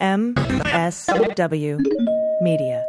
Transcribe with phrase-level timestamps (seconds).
[0.00, 1.80] MSW
[2.40, 2.84] Media.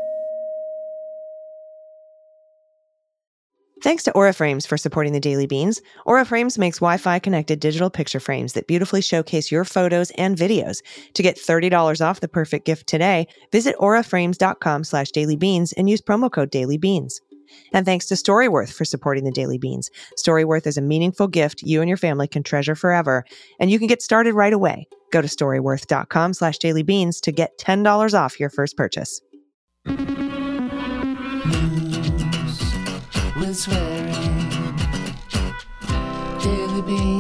[3.82, 5.82] Thanks to Aura Frames for supporting the Daily Beans.
[6.06, 10.80] Aura Frames makes Wi-Fi connected digital picture frames that beautifully showcase your photos and videos.
[11.16, 16.30] To get $30 off the perfect gift today, visit auraframes.com slash dailybeans and use promo
[16.32, 17.22] code dailybeans.
[17.74, 19.90] And thanks to Storyworth for supporting the Daily Beans.
[20.18, 23.26] Storyworth is a meaningful gift you and your family can treasure forever,
[23.60, 24.88] and you can get started right away.
[25.12, 29.22] Go to storyworth.com slash dailybeans to get $10 off your first purchase.
[33.40, 34.14] with swearing.
[36.42, 37.19] Daily beans,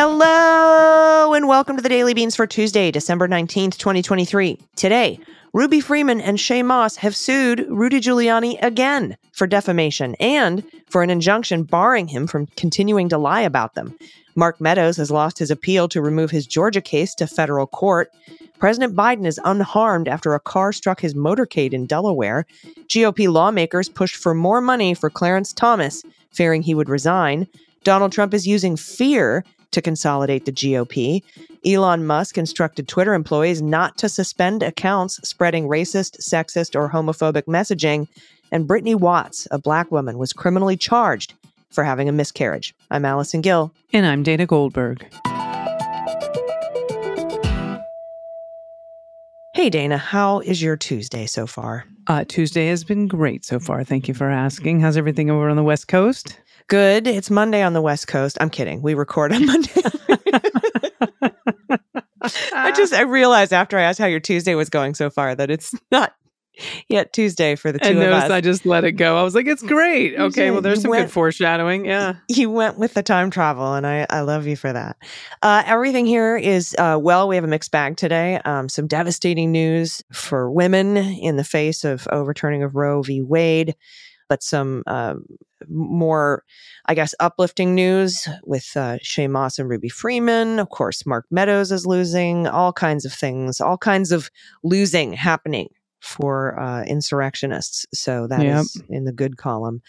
[0.00, 4.56] Hello and welcome to the Daily Beans for Tuesday, December 19th, 2023.
[4.76, 5.18] Today,
[5.52, 11.10] Ruby Freeman and Shaye Moss have sued Rudy Giuliani again for defamation and for an
[11.10, 13.98] injunction barring him from continuing to lie about them.
[14.36, 18.12] Mark Meadows has lost his appeal to remove his Georgia case to federal court.
[18.60, 22.46] President Biden is unharmed after a car struck his motorcade in Delaware.
[22.86, 27.48] GOP lawmakers pushed for more money for Clarence Thomas, fearing he would resign.
[27.82, 31.22] Donald Trump is using fear to consolidate the GOP.
[31.64, 38.08] Elon Musk instructed Twitter employees not to suspend accounts spreading racist, sexist, or homophobic messaging.
[38.50, 41.34] And Brittany Watts, a black woman, was criminally charged
[41.70, 42.74] for having a miscarriage.
[42.90, 43.72] I'm Allison Gill.
[43.92, 45.06] And I'm Dana Goldberg.
[49.54, 51.84] Hey, Dana, how is your Tuesday so far?
[52.06, 53.82] Uh, Tuesday has been great so far.
[53.82, 54.80] Thank you for asking.
[54.80, 56.38] How's everything over on the West Coast?
[56.68, 57.06] Good.
[57.06, 58.36] It's Monday on the West Coast.
[58.40, 58.82] I'm kidding.
[58.82, 59.70] We record on Monday.
[62.52, 65.50] I just I realized after I asked how your Tuesday was going so far that
[65.50, 66.12] it's not
[66.88, 68.30] yet Tuesday for the two and of notice us.
[68.30, 69.16] I just let it go.
[69.16, 70.18] I was like, it's great.
[70.18, 71.86] Okay, well, there's You some went- good foreshadowing.
[71.86, 72.16] Yeah.
[72.28, 74.96] you went with the time travel, and I, I love you for that.
[75.40, 77.28] Uh, everything here is uh, well.
[77.28, 78.40] We have a mixed bag today.
[78.44, 83.22] Um, some devastating news for women in the face of overturning of Roe v.
[83.22, 83.76] Wade,
[84.28, 85.24] but some um,
[85.68, 86.44] more,
[86.86, 90.58] I guess, uplifting news with uh, Shaye Moss and Ruby Freeman.
[90.58, 92.46] Of course, Mark Meadows is losing.
[92.46, 93.60] All kinds of things.
[93.60, 94.30] All kinds of
[94.62, 95.68] losing happening
[96.00, 97.86] for uh, insurrectionists.
[97.92, 98.86] So that is Yep.
[98.90, 99.82] in the good column.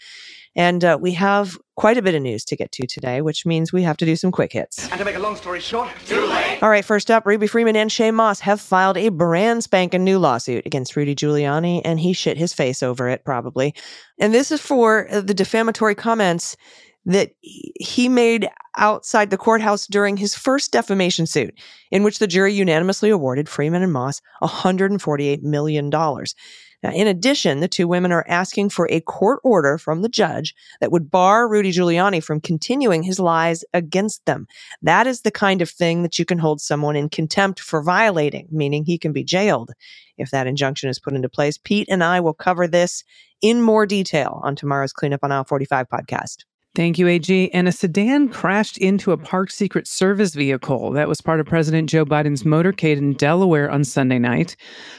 [0.56, 3.72] And uh, we have quite a bit of news to get to today, which means
[3.72, 4.88] we have to do some quick hits.
[4.90, 6.58] And to make a long story short, too late.
[6.62, 10.18] All right, first up, Ruby Freeman and Shaye Moss have filed a brand spanking new
[10.18, 13.74] lawsuit against Rudy Giuliani, and he shit his face over it, probably.
[14.18, 16.56] And this is for uh, the defamatory comments
[17.06, 21.54] that he made outside the courthouse during his first defamation suit,
[21.90, 25.90] in which the jury unanimously awarded Freeman and Moss $148 million.
[26.82, 30.54] Now, in addition, the two women are asking for a court order from the judge
[30.80, 34.46] that would bar Rudy Giuliani from continuing his lies against them.
[34.80, 38.48] That is the kind of thing that you can hold someone in contempt for violating,
[38.50, 39.72] meaning he can be jailed
[40.16, 41.58] if that injunction is put into place.
[41.58, 43.04] Pete and I will cover this
[43.42, 46.44] in more detail on tomorrow's Cleanup on Aisle 45 podcast.
[46.76, 47.50] Thank you, AG.
[47.52, 51.90] And a sedan crashed into a parked Secret Service vehicle that was part of President
[51.90, 54.54] Joe Biden's motorcade in Delaware on Sunday night.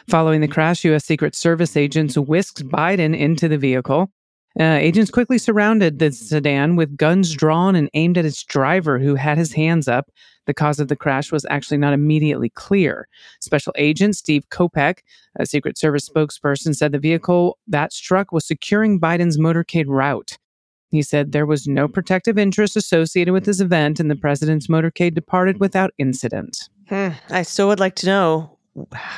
[0.09, 1.05] Following the crash, U.S.
[1.05, 4.11] Secret Service agents whisked Biden into the vehicle.
[4.59, 9.15] Uh, agents quickly surrounded the sedan with guns drawn and aimed at its driver, who
[9.15, 10.11] had his hands up.
[10.47, 13.07] The cause of the crash was actually not immediately clear.
[13.39, 14.99] Special Agent Steve Kopek,
[15.39, 20.37] a Secret Service spokesperson, said the vehicle that struck was securing Biden's motorcade route.
[20.91, 25.15] He said there was no protective interest associated with this event, and the president's motorcade
[25.15, 26.69] departed without incident.
[26.89, 28.57] Hmm, I still would like to know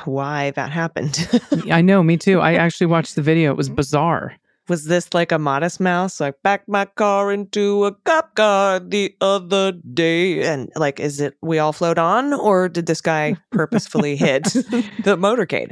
[0.05, 1.27] why that happened.
[1.71, 2.39] I know, me too.
[2.39, 3.51] I actually watched the video.
[3.51, 4.35] It was bizarre.
[4.69, 6.21] Was this like a modest mouse?
[6.21, 10.43] Like, back my car into a cop car the other day.
[10.43, 15.17] And like, is it we all float on or did this guy purposefully hit the
[15.17, 15.71] motorcade?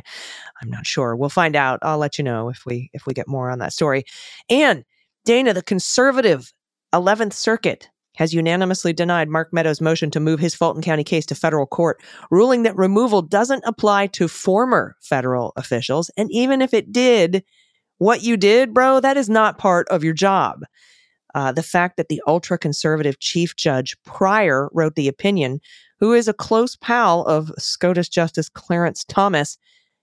[0.62, 1.16] I'm not sure.
[1.16, 1.80] We'll find out.
[1.84, 4.04] I'll let you know if we if we get more on that story.
[4.50, 4.84] And
[5.24, 6.52] Dana, the conservative
[6.94, 11.36] 11th Circuit has unanimously denied Mark Meadows' motion to move his Fulton County case to
[11.36, 16.12] federal court, ruling that removal doesn't apply to former federal officials.
[16.18, 17.44] And even if it did,
[18.00, 20.64] what you did, bro, that is not part of your job.
[21.34, 25.62] Uh, the fact that the ultra conservative Chief Judge Pryor wrote the opinion,
[26.00, 29.58] who is a close pal of SCOTUS Justice Clarence Thomas,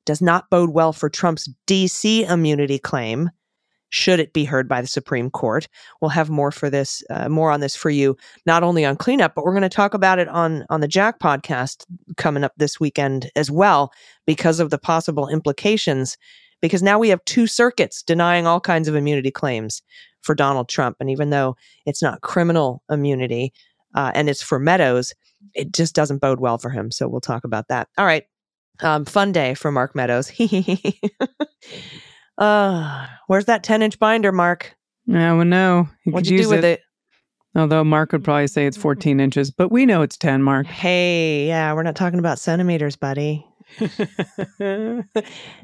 [0.07, 3.31] does not bode well for Trump's DC immunity claim.
[3.91, 5.69] Should it be heard by the Supreme Court,
[6.01, 9.35] we'll have more for this, uh, more on this for you, not only on cleanup,
[9.35, 11.85] but we're going to talk about it on on the Jack podcast
[12.17, 13.93] coming up this weekend as well,
[14.27, 16.17] because of the possible implications
[16.61, 19.83] because now we have two circuits denying all kinds of immunity claims
[20.23, 20.97] for Donald Trump.
[21.01, 21.57] And even though
[21.87, 23.53] it's not criminal immunity
[23.95, 25.15] uh, and it's for Meadows,
[25.55, 26.91] it just doesn't bode well for him.
[26.91, 27.89] So we'll talk about that.
[27.97, 28.25] All right.
[28.81, 30.33] Um, fun day for Mark Meadows.
[32.39, 34.75] uh, where's that 10 inch binder, Mark?
[35.13, 35.89] I would know.
[36.05, 36.81] You What'd you do with it?
[37.55, 40.67] Although Mark would probably say it's 14 inches, but we know it's 10, Mark.
[40.67, 43.45] Hey, yeah, we're not talking about centimeters, buddy.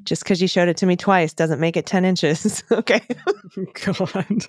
[0.04, 2.64] Just because you showed it to me twice doesn't make it 10 inches.
[2.72, 3.00] okay.
[3.84, 4.46] God.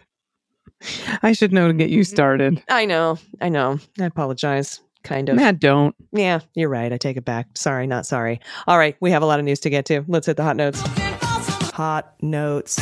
[1.21, 2.61] I should know to get you started.
[2.69, 3.17] I know.
[3.41, 3.79] I know.
[3.99, 4.81] I apologize.
[5.03, 5.35] Kind of.
[5.35, 5.95] Matt, don't.
[6.11, 6.91] Yeah, you're right.
[6.91, 7.47] I take it back.
[7.55, 8.39] Sorry, not sorry.
[8.65, 10.03] All right, we have a lot of news to get to.
[10.07, 10.81] Let's hit the hot notes.
[11.75, 12.79] Hot notes.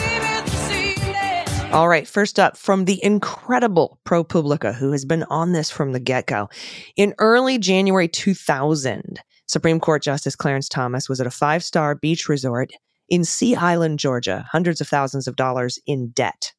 [1.72, 6.00] All right, first up from the incredible ProPublica, who has been on this from the
[6.00, 6.48] get go.
[6.96, 12.30] In early January 2000, Supreme Court Justice Clarence Thomas was at a five star beach
[12.30, 12.70] resort
[13.10, 16.54] in Sea Island, Georgia, hundreds of thousands of dollars in debt.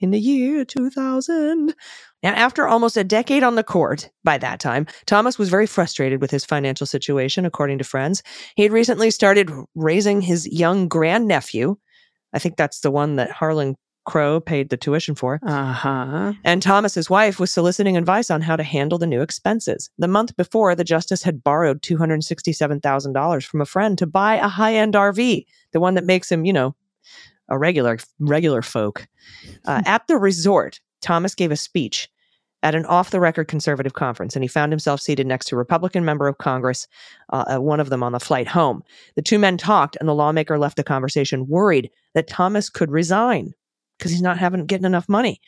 [0.00, 1.74] In the year 2000.
[2.22, 6.20] Now, after almost a decade on the court by that time, Thomas was very frustrated
[6.20, 8.22] with his financial situation, according to friends.
[8.56, 11.76] He had recently started raising his young grandnephew.
[12.32, 13.76] I think that's the one that Harlan
[14.06, 15.38] Crow paid the tuition for.
[15.46, 16.32] Uh huh.
[16.44, 19.90] And Thomas's wife was soliciting advice on how to handle the new expenses.
[19.98, 24.94] The month before, the justice had borrowed $267,000 from a friend to buy a high-end
[24.94, 26.74] RV, the one that makes him, you know,
[27.50, 29.06] a regular regular folk.
[29.66, 32.08] Uh, at the resort, Thomas gave a speech
[32.62, 36.28] at an off-the-record conservative conference, and he found himself seated next to a Republican member
[36.28, 36.86] of Congress,
[37.30, 38.82] uh, uh, one of them on the flight home.
[39.16, 43.54] The two men talked, and the lawmaker left the conversation worried that Thomas could resign
[43.98, 45.40] because he's not having getting enough money.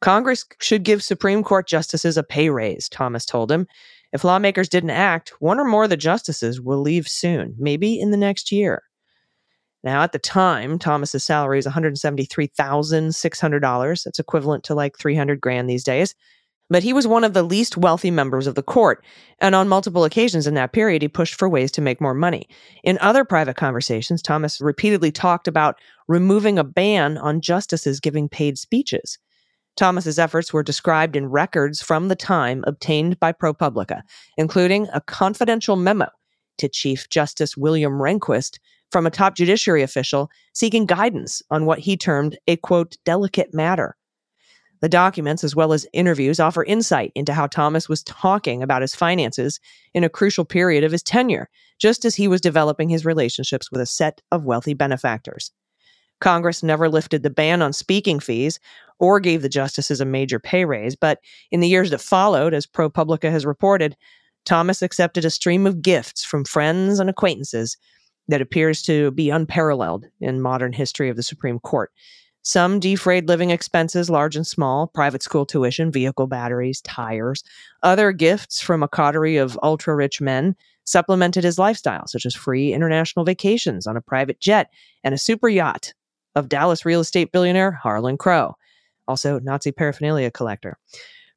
[0.00, 3.66] Congress should give Supreme Court justices a pay raise, Thomas told him.
[4.12, 8.10] If lawmakers didn't act, one or more of the justices will leave soon, maybe in
[8.10, 8.82] the next year.
[9.88, 14.04] Now, at the time, Thomas's salary is $173,600.
[14.04, 16.14] That's equivalent to like 300 grand these days.
[16.68, 19.02] But he was one of the least wealthy members of the court,
[19.38, 22.46] and on multiple occasions in that period, he pushed for ways to make more money.
[22.84, 28.58] In other private conversations, Thomas repeatedly talked about removing a ban on justices giving paid
[28.58, 29.18] speeches.
[29.78, 34.02] Thomas's efforts were described in records from the time obtained by ProPublica,
[34.36, 36.08] including a confidential memo
[36.58, 38.58] to Chief Justice William Rehnquist
[38.90, 43.96] from a top judiciary official seeking guidance on what he termed a quote delicate matter.
[44.80, 48.94] The documents, as well as interviews, offer insight into how Thomas was talking about his
[48.94, 49.58] finances
[49.92, 51.48] in a crucial period of his tenure,
[51.78, 55.50] just as he was developing his relationships with a set of wealthy benefactors.
[56.20, 58.58] Congress never lifted the ban on speaking fees
[58.98, 61.18] or gave the justices a major pay raise, but
[61.50, 63.96] in the years that followed, as ProPublica has reported,
[64.44, 67.76] Thomas accepted a stream of gifts from friends and acquaintances
[68.28, 71.90] that appears to be unparalleled in modern history of the Supreme Court.
[72.42, 77.42] Some defrayed living expenses, large and small, private school tuition, vehicle batteries, tires.
[77.82, 82.72] Other gifts from a coterie of ultra rich men supplemented his lifestyle, such as free
[82.72, 84.70] international vacations on a private jet
[85.04, 85.92] and a super yacht
[86.34, 88.56] of Dallas real estate billionaire Harlan Crow,
[89.06, 90.78] also Nazi paraphernalia collector.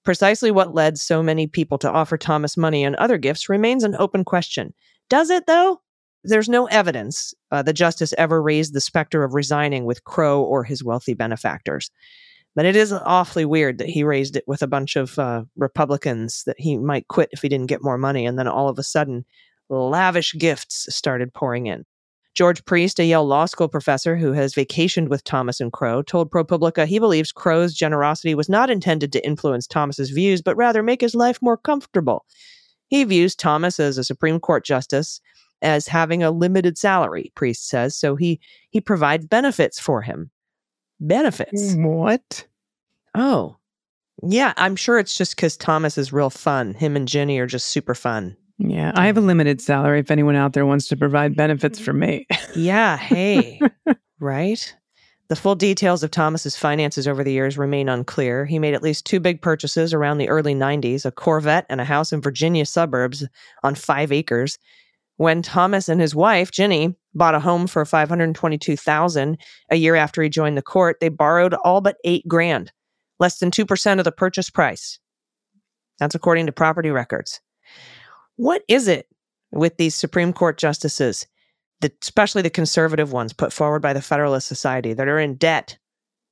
[0.03, 3.95] Precisely what led so many people to offer Thomas money and other gifts remains an
[3.99, 4.73] open question.
[5.09, 5.81] Does it, though?
[6.23, 10.63] There's no evidence uh, the justice ever raised the specter of resigning with Crow or
[10.63, 11.89] his wealthy benefactors.
[12.55, 16.43] But it is awfully weird that he raised it with a bunch of uh, Republicans
[16.45, 18.25] that he might quit if he didn't get more money.
[18.25, 19.25] And then all of a sudden,
[19.69, 21.85] lavish gifts started pouring in.
[22.33, 26.31] George Priest, a Yale Law School professor who has vacationed with Thomas and Crow, told
[26.31, 31.01] ProPublica he believes Crow's generosity was not intended to influence Thomas's views, but rather make
[31.01, 32.25] his life more comfortable.
[32.87, 35.19] He views Thomas as a Supreme Court justice
[35.61, 38.39] as having a limited salary, Priest says, so he
[38.69, 40.29] he provides benefits for him.
[40.99, 41.73] Benefits.
[41.75, 42.45] What?
[43.15, 43.57] Oh.
[44.23, 46.75] Yeah, I'm sure it's just because Thomas is real fun.
[46.75, 48.37] Him and Ginny are just super fun.
[48.59, 51.93] Yeah, I have a limited salary if anyone out there wants to provide benefits for
[51.93, 52.27] me.
[52.55, 53.59] Yeah, hey.
[54.19, 54.75] right?
[55.29, 58.45] The full details of Thomas's finances over the years remain unclear.
[58.45, 61.85] He made at least two big purchases around the early 90s, a Corvette and a
[61.85, 63.25] house in Virginia suburbs
[63.63, 64.59] on 5 acres.
[65.21, 69.37] When Thomas and his wife, Ginny, bought a home for 522,000
[69.69, 72.71] a year after he joined the court, they borrowed all but 8 grand,
[73.19, 74.97] less than 2% of the purchase price.
[75.99, 77.39] That's according to property records.
[78.37, 79.09] What is it
[79.51, 81.27] with these Supreme Court justices,
[81.81, 85.77] the, especially the conservative ones put forward by the Federalist Society, that are in debt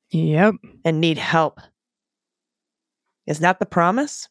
[0.10, 0.55] Yep.
[0.84, 1.60] and need help?
[3.27, 4.29] Is that the promise?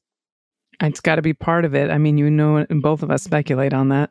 [0.80, 1.92] It's got to be part of it.
[1.92, 4.10] I mean, you know, both of us speculate on that.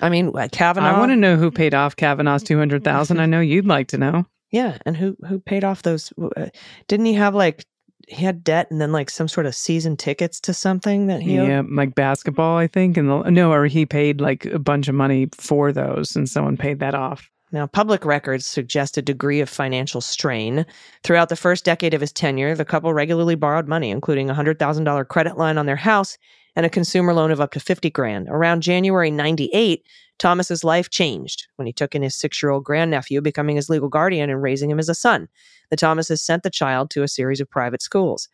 [0.00, 0.96] I mean, uh, Kavanaugh.
[0.96, 3.20] I want to know who paid off Kavanaugh's two hundred thousand.
[3.20, 4.26] I know you'd like to know.
[4.50, 6.12] Yeah, and who who paid off those?
[6.36, 6.46] Uh,
[6.88, 7.64] didn't he have like
[8.08, 11.38] he had debt and then like some sort of season tickets to something that he
[11.38, 11.48] owed?
[11.48, 12.96] Yeah, like basketball, I think.
[12.96, 16.56] And the, no, or he paid like a bunch of money for those, and someone
[16.56, 17.30] paid that off.
[17.52, 20.66] Now, public records suggest a degree of financial strain.
[21.04, 25.08] Throughout the first decade of his tenure, the couple regularly borrowed money, including a $100,000
[25.08, 26.18] credit line on their house
[26.56, 28.28] and a consumer loan of up to 50 grand.
[28.28, 29.84] Around January 98,
[30.18, 34.42] Thomas's life changed when he took in his 6-year-old grandnephew, becoming his legal guardian and
[34.42, 35.28] raising him as a son.
[35.70, 38.28] The Thomases sent the child to a series of private schools.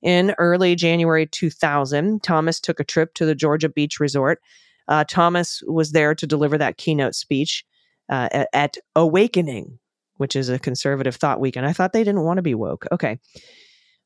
[0.00, 4.40] In early January 2000, Thomas took a trip to the Georgia Beach Resort.
[4.86, 7.64] Uh, Thomas was there to deliver that keynote speech
[8.08, 9.78] uh, at, at Awakening,
[10.16, 11.66] which is a conservative thought weekend.
[11.66, 12.86] I thought they didn't want to be woke.
[12.92, 13.18] Okay.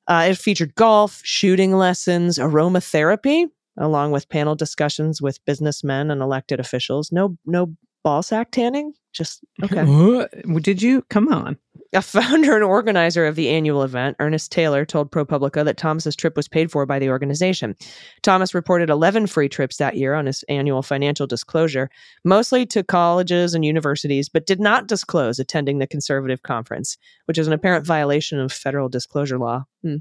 [0.08, 3.46] Uh, it featured golf, shooting lessons, aromatherapy,
[3.78, 7.10] along with panel discussions with businessmen and elected officials.
[7.12, 8.94] No, no ball sack tanning.
[9.12, 9.84] Just okay.
[9.84, 10.62] What?
[10.62, 11.02] Did you?
[11.10, 11.58] Come on.
[11.94, 16.36] A founder and organizer of the annual event, Ernest Taylor, told ProPublica that Thomas's trip
[16.38, 17.76] was paid for by the organization.
[18.22, 21.90] Thomas reported 11 free trips that year on his annual financial disclosure,
[22.24, 27.46] mostly to colleges and universities, but did not disclose attending the conservative conference, which is
[27.46, 29.64] an apparent violation of federal disclosure law.
[29.82, 29.96] Hmm.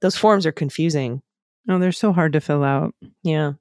[0.00, 1.22] Those forms are confusing.
[1.68, 2.94] Oh, they're so hard to fill out.
[3.24, 3.54] Yeah.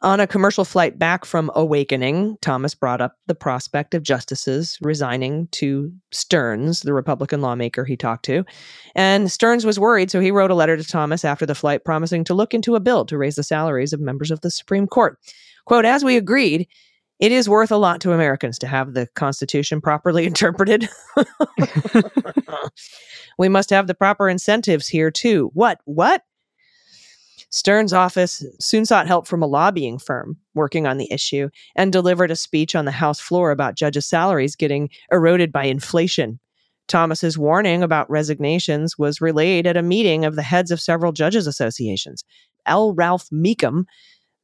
[0.00, 5.48] On a commercial flight back from Awakening, Thomas brought up the prospect of justices resigning
[5.52, 8.44] to Stearns, the Republican lawmaker he talked to.
[8.94, 12.24] And Stearns was worried, so he wrote a letter to Thomas after the flight promising
[12.24, 15.18] to look into a bill to raise the salaries of members of the Supreme Court.
[15.66, 16.66] Quote, as we agreed,
[17.20, 20.88] it is worth a lot to Americans to have the Constitution properly interpreted.
[23.38, 25.50] we must have the proper incentives here, too.
[25.52, 25.80] What?
[25.84, 26.22] What?
[27.54, 32.32] Stearns' office soon sought help from a lobbying firm working on the issue and delivered
[32.32, 36.40] a speech on the House floor about judges' salaries getting eroded by inflation.
[36.88, 41.46] Thomas's warning about resignations was relayed at a meeting of the heads of several judges'
[41.46, 42.24] associations.
[42.66, 42.92] L.
[42.92, 43.86] Ralph Mecham,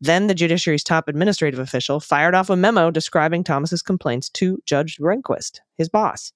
[0.00, 4.99] then the judiciary's top administrative official, fired off a memo describing Thomas's complaints to Judge
[4.99, 6.33] Rehnquist, his boss.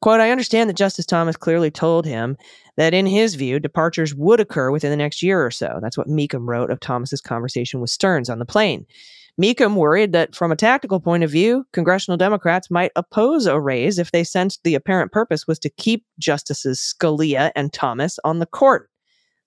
[0.00, 2.38] Quote, I understand that Justice Thomas clearly told him
[2.76, 5.78] that in his view, departures would occur within the next year or so.
[5.82, 8.86] That's what Mecham wrote of Thomas's conversation with Stearns on the plane.
[9.36, 13.98] Mecham worried that from a tactical point of view, congressional Democrats might oppose a raise
[13.98, 18.46] if they sensed the apparent purpose was to keep Justices Scalia and Thomas on the
[18.46, 18.90] court.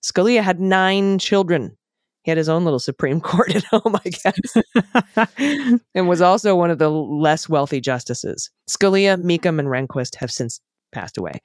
[0.02, 1.76] Scalia had nine children.
[2.24, 6.70] He had his own little Supreme Court at home, I guess, and was also one
[6.70, 8.50] of the less wealthy justices.
[8.68, 10.60] Scalia, Mecham, and Rehnquist have since
[10.92, 11.40] passed away.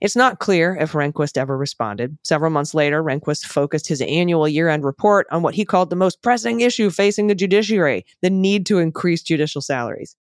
[0.00, 2.18] It's not clear if Rehnquist ever responded.
[2.22, 5.96] Several months later, Rehnquist focused his annual year end report on what he called the
[5.96, 10.16] most pressing issue facing the judiciary the need to increase judicial salaries.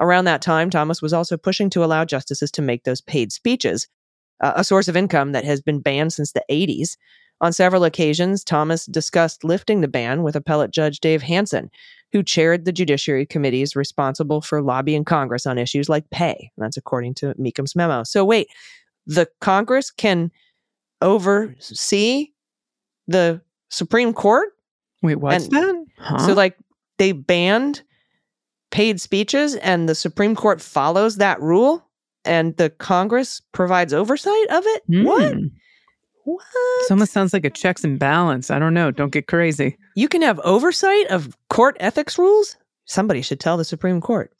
[0.00, 3.88] Around that time, Thomas was also pushing to allow justices to make those paid speeches,
[4.40, 6.96] uh, a source of income that has been banned since the 80s.
[7.40, 11.70] On several occasions, Thomas discussed lifting the ban with appellate judge Dave Hansen,
[12.12, 16.50] who chaired the Judiciary Committees responsible for lobbying Congress on issues like pay.
[16.58, 18.02] That's according to Mecham's memo.
[18.02, 18.48] So, wait,
[19.06, 20.30] the Congress can
[21.00, 22.28] oversee
[23.06, 24.48] the Supreme Court?
[25.02, 25.84] Wait, what's And- that?
[25.98, 26.18] Huh?
[26.26, 26.56] So, like,
[26.98, 27.82] they banned
[28.70, 31.86] paid speeches, and the Supreme Court follows that rule,
[32.24, 34.82] and the Congress provides oversight of it?
[34.88, 35.34] What?
[35.34, 35.46] Hmm.
[36.28, 36.44] What?
[36.80, 38.50] This almost sounds like a checks and balance.
[38.50, 38.90] I don't know.
[38.90, 39.78] Don't get crazy.
[39.94, 42.54] You can have oversight of court ethics rules?
[42.84, 44.30] Somebody should tell the Supreme Court.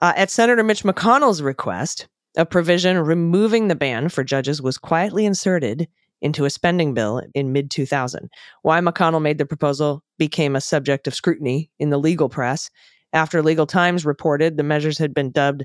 [0.00, 2.06] Uh, at Senator Mitch McConnell's request,
[2.36, 5.88] a provision removing the ban for judges was quietly inserted
[6.20, 8.30] into a spending bill in mid 2000.
[8.62, 12.70] Why McConnell made the proposal became a subject of scrutiny in the legal press.
[13.12, 15.64] After Legal Times reported the measures had been dubbed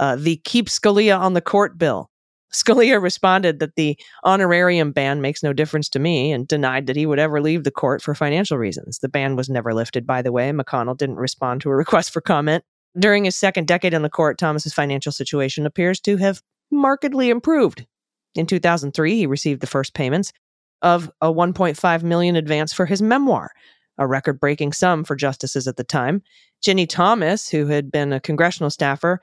[0.00, 2.10] uh, the Keep Scalia on the Court bill.
[2.52, 7.06] Scalia responded that the honorarium ban makes no difference to me and denied that he
[7.06, 8.98] would ever leave the court for financial reasons.
[8.98, 10.50] The ban was never lifted, by the way.
[10.50, 12.64] McConnell didn't respond to a request for comment.
[12.98, 17.86] During his second decade in the court, Thomas's financial situation appears to have markedly improved.
[18.34, 20.32] In 2003, he received the first payments
[20.82, 23.50] of a 1.5 million advance for his memoir,
[23.98, 26.22] a record-breaking sum for justices at the time.
[26.62, 29.20] Ginny Thomas, who had been a congressional staffer,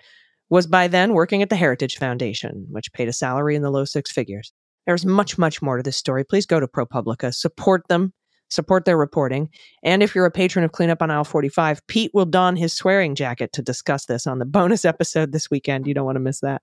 [0.49, 3.85] was by then working at the Heritage Foundation, which paid a salary in the low
[3.85, 4.51] six figures.
[4.85, 6.23] There's much, much more to this story.
[6.23, 8.13] Please go to ProPublica, support them,
[8.49, 9.49] support their reporting.
[9.83, 13.15] And if you're a patron of Cleanup on Aisle 45, Pete will don his swearing
[13.15, 15.87] jacket to discuss this on the bonus episode this weekend.
[15.87, 16.61] You don't want to miss that.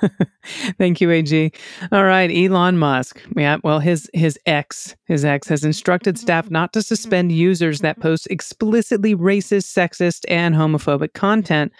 [0.78, 1.52] Thank you, AG.
[1.90, 3.20] All right, Elon Musk.
[3.36, 7.98] Yeah, well, his his ex, his ex has instructed staff not to suspend users that
[8.00, 11.72] post explicitly racist, sexist, and homophobic content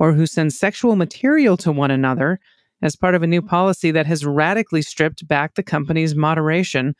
[0.00, 2.40] or who send sexual material to one another
[2.82, 6.96] as part of a new policy that has radically stripped back the company's moderation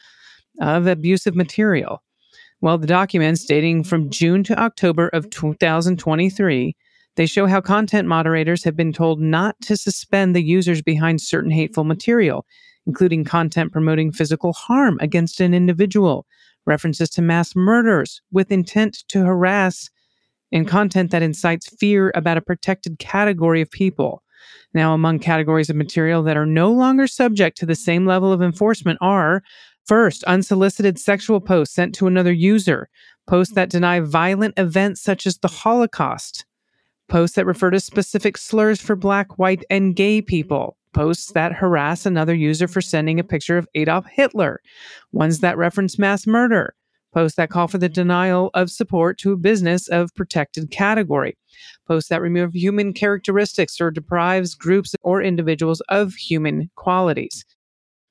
[0.61, 2.03] of abusive material.
[2.61, 6.77] Well, the documents dating from June to October of 2023
[7.17, 11.51] they show how content moderators have been told not to suspend the users behind certain
[11.51, 12.47] hateful material,
[12.87, 16.27] including content promoting physical harm against an individual,
[16.67, 19.91] references to mass murders with intent to harass,
[20.53, 20.71] and mm-hmm.
[20.71, 24.23] content that incites fear about a protected category of people.
[24.73, 28.43] Now, among categories of material that are no longer subject to the same level of
[28.43, 29.43] enforcement are
[29.87, 32.89] first, unsolicited sexual posts sent to another user,
[33.27, 36.45] posts that deny violent events such as the Holocaust,
[37.09, 42.07] posts that refer to specific slurs for black, white, and gay people, posts that harass
[42.07, 44.61] another user for sending a picture of Adolf Hitler,
[45.13, 46.75] ones that reference mass murder,
[47.13, 51.37] posts that call for the denial of support to a business of protected category,
[51.87, 57.45] posts that remove human characteristics or deprives groups or individuals of human qualities.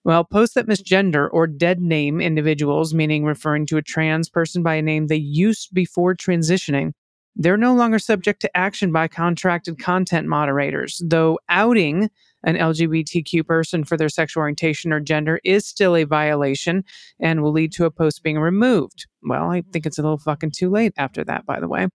[0.03, 4.75] Well, posts that misgender or dead name individuals, meaning referring to a trans person by
[4.75, 6.94] a name they used before transitioning,
[7.36, 12.10] they're no longer subject to action by contracted content moderators, though outing
[12.43, 16.84] an LGBTQ person for their sexual orientation or gender is still a violation
[17.19, 19.08] and will lead to a post being removed.
[19.24, 21.88] Well, I think it's a little fucking too late after that, by the way.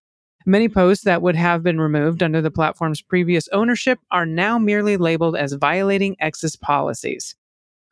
[0.47, 4.99] Many posts that would have been removed under the platform's previous ownership are now merely
[4.99, 7.35] labeled as violating X's policies.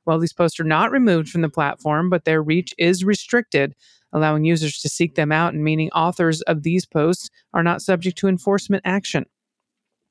[0.05, 3.75] Well, these posts are not removed from the platform, but their reach is restricted
[4.13, 8.19] allowing users to seek them out and meaning authors of these posts are not subject
[8.19, 9.27] to enforcement action.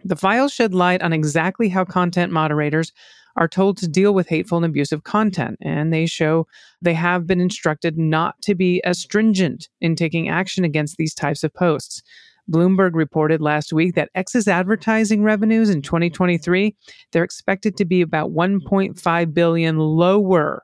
[0.03, 2.91] The files shed light on exactly how content moderators
[3.35, 6.47] are told to deal with hateful and abusive content, and they show
[6.81, 11.43] they have been instructed not to be as stringent in taking action against these types
[11.43, 12.01] of posts.
[12.49, 16.75] Bloomberg reported last week that X's advertising revenues in 2023
[17.11, 20.63] they're expected to be about 1.5 billion lower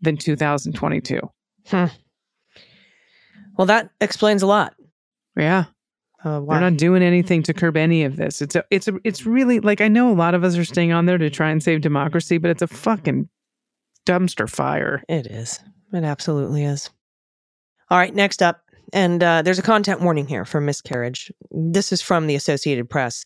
[0.00, 1.20] than 2022.
[1.66, 1.86] Hmm.
[3.56, 4.74] Well, that explains a lot.
[5.36, 5.64] Yeah.
[6.28, 8.42] Uh, They're not doing anything to curb any of this.
[8.42, 10.92] It's a, it's a, it's really like I know a lot of us are staying
[10.92, 13.28] on there to try and save democracy, but it's a fucking
[14.06, 15.02] dumpster fire.
[15.08, 15.60] It is.
[15.92, 16.90] It absolutely is.
[17.90, 18.60] All right, next up,
[18.92, 21.32] and uh, there's a content warning here for miscarriage.
[21.50, 23.24] This is from the Associated Press.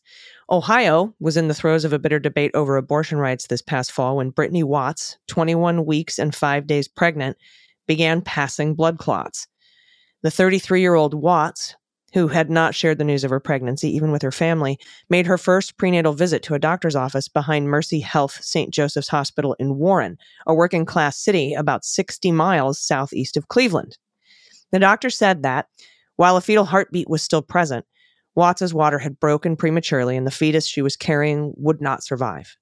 [0.51, 4.17] Ohio was in the throes of a bitter debate over abortion rights this past fall
[4.17, 7.37] when Brittany Watts, 21 weeks and five days pregnant,
[7.87, 9.47] began passing blood clots.
[10.23, 11.75] The 33 year old Watts,
[12.13, 15.39] who had not shared the news of her pregnancy even with her family, made her
[15.39, 18.73] first prenatal visit to a doctor's office behind Mercy Health St.
[18.73, 23.97] Joseph's Hospital in Warren, a working class city about 60 miles southeast of Cleveland.
[24.71, 25.67] The doctor said that,
[26.17, 27.85] while a fetal heartbeat was still present,
[28.35, 32.57] Watts's water had broken prematurely and the fetus she was carrying would not survive.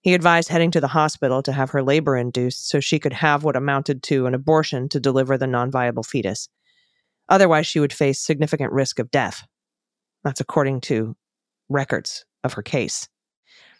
[0.00, 3.42] He advised heading to the hospital to have her labor induced so she could have
[3.42, 6.48] what amounted to an abortion to deliver the non viable fetus.
[7.28, 9.46] Otherwise, she would face significant risk of death.
[10.22, 11.16] That's according to
[11.68, 13.08] records of her case.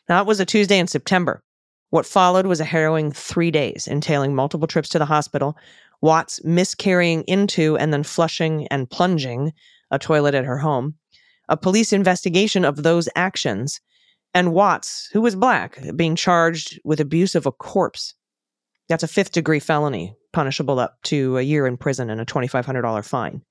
[0.09, 1.42] Now, it was a Tuesday in September.
[1.90, 5.57] What followed was a harrowing three days, entailing multiple trips to the hospital,
[6.00, 9.52] Watts miscarrying into and then flushing and plunging
[9.90, 10.96] a toilet at her home,
[11.48, 13.80] a police investigation of those actions,
[14.35, 18.14] and Watts, who was black, being charged with abuse of a corpse.
[18.88, 23.04] That's a fifth degree felony, punishable up to a year in prison and a $2,500
[23.04, 23.42] fine.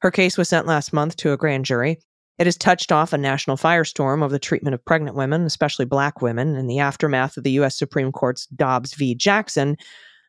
[0.00, 1.98] Her case was sent last month to a grand jury.
[2.38, 6.20] It has touched off a national firestorm of the treatment of pregnant women, especially black
[6.20, 7.78] women, in the aftermath of the U.S.
[7.78, 9.14] Supreme Court's Dobbs v.
[9.14, 9.76] Jackson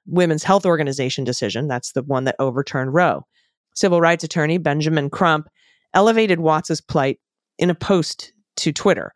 [0.06, 1.68] Women's Health Organization decision.
[1.68, 3.26] That's the one that overturned Roe.
[3.76, 5.50] Civil rights attorney Benjamin Crump
[5.94, 7.20] elevated Watts's plight
[7.60, 9.14] in a post to Twitter,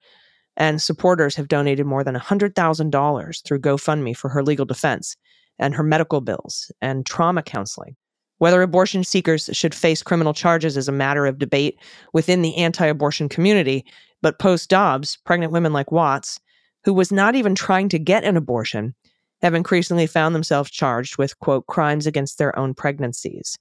[0.61, 5.17] and supporters have donated more than $100,000 through GoFundMe for her legal defense
[5.57, 7.95] and her medical bills and trauma counseling.
[8.37, 11.79] Whether abortion seekers should face criminal charges is a matter of debate
[12.13, 13.83] within the anti abortion community,
[14.21, 16.39] but post Dobbs, pregnant women like Watts,
[16.83, 18.93] who was not even trying to get an abortion,
[19.41, 23.57] have increasingly found themselves charged with, quote, crimes against their own pregnancies.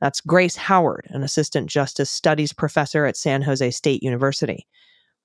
[0.00, 4.66] That's Grace Howard, an assistant justice studies professor at San Jose State University.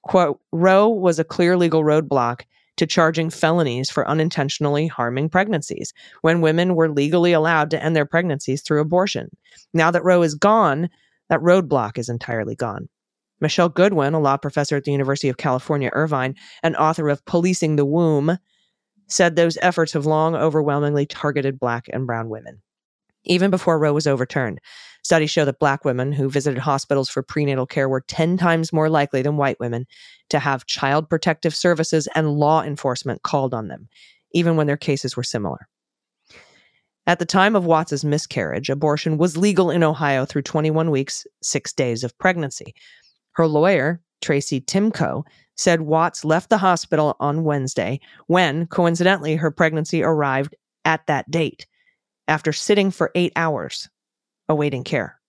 [0.05, 2.41] Quote, Roe was a clear legal roadblock
[2.77, 8.05] to charging felonies for unintentionally harming pregnancies when women were legally allowed to end their
[8.05, 9.29] pregnancies through abortion.
[9.73, 10.89] Now that Roe is gone,
[11.29, 12.87] that roadblock is entirely gone.
[13.41, 17.75] Michele Goodwin, a law professor at the University of California, Irvine, and author of Policing
[17.75, 18.37] the Womb,
[19.07, 22.61] said those efforts have long overwhelmingly targeted Black and Brown women.
[23.23, 24.59] Even before Roe was overturned,
[25.05, 28.89] studies show that Black women who visited hospitals for prenatal care were 10 times more
[28.89, 29.85] likely than white women
[30.31, 33.87] to have child protective services and law enforcement called on them,
[34.31, 35.67] even when their cases were similar.
[37.05, 41.71] At the time of Watts's miscarriage, abortion was legal in Ohio through 21 weeks, six
[41.71, 42.73] days of pregnancy.
[43.33, 45.21] Her lawyer, Traci Timko,
[45.55, 51.67] said Watts left the hospital on Wednesday when, coincidentally, her pregnancy arrived at that date
[52.27, 53.87] after sitting for eight hours
[54.49, 55.19] awaiting care.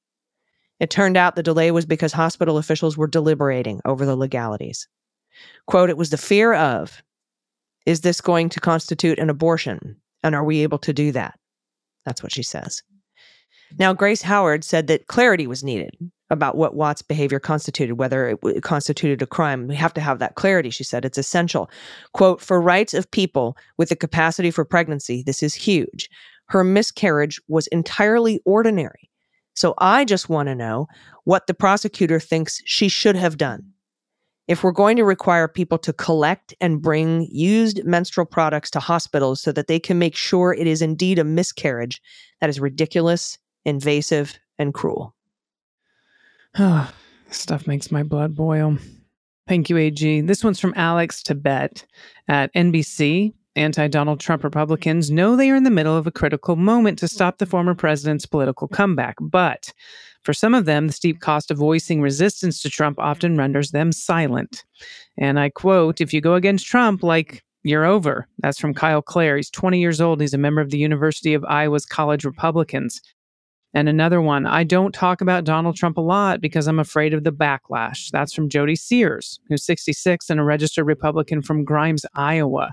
[0.78, 4.88] It turned out the delay was because hospital officials were deliberating over the legalities.
[5.66, 7.02] Quote, it was the fear of,
[7.86, 9.96] is this going to constitute an abortion?
[10.22, 11.38] And are we able to do that?
[12.04, 12.82] That's what she says.
[13.78, 15.96] Now, Grace Howard said that clarity was needed
[16.30, 19.68] about what Watts' behavior constituted, whether it constituted a crime.
[19.68, 21.04] We have to have that clarity, she said.
[21.04, 21.70] It's essential.
[22.12, 26.10] Quote, for rights of people with the capacity for pregnancy, this is huge.
[26.46, 29.10] Her miscarriage was entirely ordinary.
[29.54, 30.86] So I just want to know
[31.24, 33.72] what the prosecutor thinks she should have done.
[34.48, 39.40] If we're going to require people to collect and bring used menstrual products to hospitals
[39.40, 42.00] so that they can make sure it is indeed a miscarriage,
[42.40, 45.14] that is ridiculous, invasive, and cruel.
[47.30, 48.78] Stuff makes my blood boil.
[49.48, 50.20] Thank you, AG.
[50.22, 51.84] This one's from Alex Tabet
[52.28, 53.32] at NBC.
[53.56, 57.08] Anti Donald Trump Republicans know they are in the middle of a critical moment to
[57.08, 59.16] stop the former president's political comeback.
[59.20, 59.72] But
[60.22, 63.92] for some of them, the steep cost of voicing resistance to Trump often renders them
[63.92, 64.64] silent.
[65.16, 68.28] And I quote If you go against Trump, like, you're over.
[68.38, 69.36] That's from Kyle Clare.
[69.36, 70.20] He's 20 years old.
[70.20, 73.00] He's a member of the University of Iowa's College Republicans.
[73.74, 77.24] And another one, I don't talk about Donald Trump a lot because I'm afraid of
[77.24, 78.10] the backlash.
[78.10, 82.72] That's from Jody Sears, who's 66 and a registered Republican from Grimes, Iowa.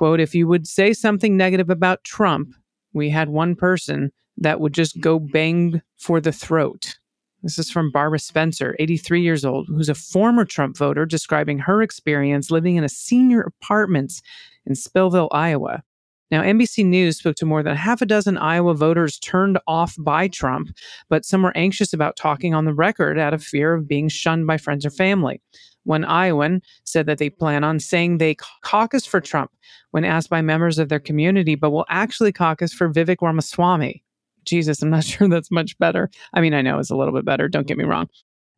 [0.00, 2.54] Quote, if you would say something negative about Trump,
[2.94, 6.96] we had one person that would just go bang for the throat.
[7.42, 11.82] This is from Barbara Spencer, 83 years old, who's a former Trump voter, describing her
[11.82, 14.22] experience living in a senior apartments
[14.64, 15.82] in Spillville, Iowa.
[16.30, 20.28] Now, NBC News spoke to more than half a dozen Iowa voters turned off by
[20.28, 20.70] Trump,
[21.10, 24.46] but some were anxious about talking on the record out of fear of being shunned
[24.46, 25.42] by friends or family.
[25.84, 29.50] One Iowan said that they plan on saying they caucus for Trump
[29.90, 34.02] when asked by members of their community, but will actually caucus for Vivek Ramaswamy.
[34.44, 36.10] Jesus, I'm not sure that's much better.
[36.34, 38.08] I mean, I know it's a little bit better, don't get me wrong.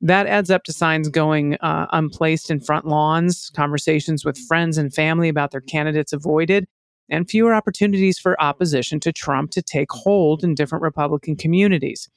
[0.01, 4.93] That adds up to signs going uh, unplaced in front lawns, conversations with friends and
[4.93, 6.67] family about their candidates avoided,
[7.09, 12.09] and fewer opportunities for opposition to Trump to take hold in different Republican communities.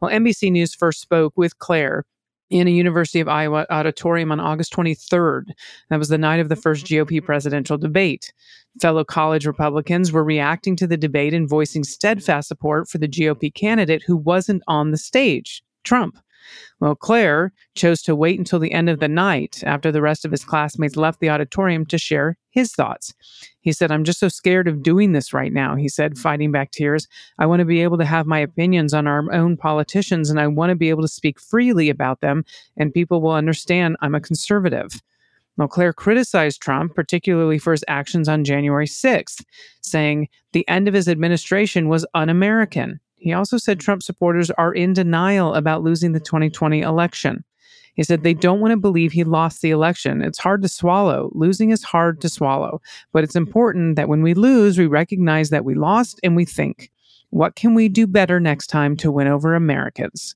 [0.00, 2.04] Well, NBC News first spoke with Clare
[2.50, 5.44] in a University of Iowa auditorium on August 23rd.
[5.88, 7.26] That was the night of the first mm-hmm, GOP mm-hmm.
[7.26, 8.32] presidential debate.
[8.80, 13.52] Fellow college Republicans were reacting to the debate and voicing steadfast support for the GOP
[13.52, 16.18] candidate who wasn't on the stage, Trump.
[16.80, 20.30] Well, Clare chose to wait until the end of the night after the rest of
[20.30, 23.14] his classmates left the auditorium to share his thoughts.
[23.60, 25.76] He said, I'm just so scared of doing this right now.
[25.76, 27.06] He said, fighting back tears.
[27.38, 30.46] I want to be able to have my opinions on our own politicians and I
[30.46, 32.44] want to be able to speak freely about them
[32.76, 35.00] and people will understand I'm a conservative.
[35.56, 39.44] Well, Clare criticized Trump, particularly for his actions on January 6th,
[39.82, 42.98] saying the end of his administration was un American.
[43.20, 47.44] He also said Trump supporters are in denial about losing the 2020 election.
[47.94, 50.22] He said they don't want to believe he lost the election.
[50.22, 51.30] It's hard to swallow.
[51.34, 52.80] Losing is hard to swallow.
[53.12, 56.90] But it's important that when we lose, we recognize that we lost and we think,
[57.28, 60.34] what can we do better next time to win over Americans?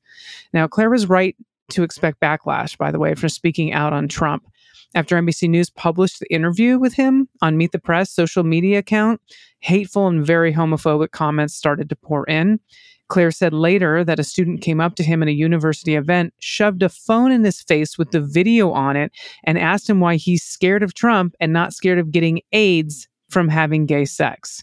[0.53, 1.37] Now, Clare was right
[1.71, 4.47] to expect backlash, by the way, for speaking out on Trump.
[4.95, 9.21] After NBC News published the interview with him on Meet the Press social media account,
[9.59, 12.61] hateful and very homophobic comments started to pour in.
[13.09, 16.83] Clare said later that a student came up to him at a university event, shoved
[16.83, 20.43] a phone in his face with the video on it, and asked him why he's
[20.43, 24.63] scared of Trump and not scared of getting AIDS from having gay sex.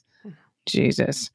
[0.66, 1.30] Jesus.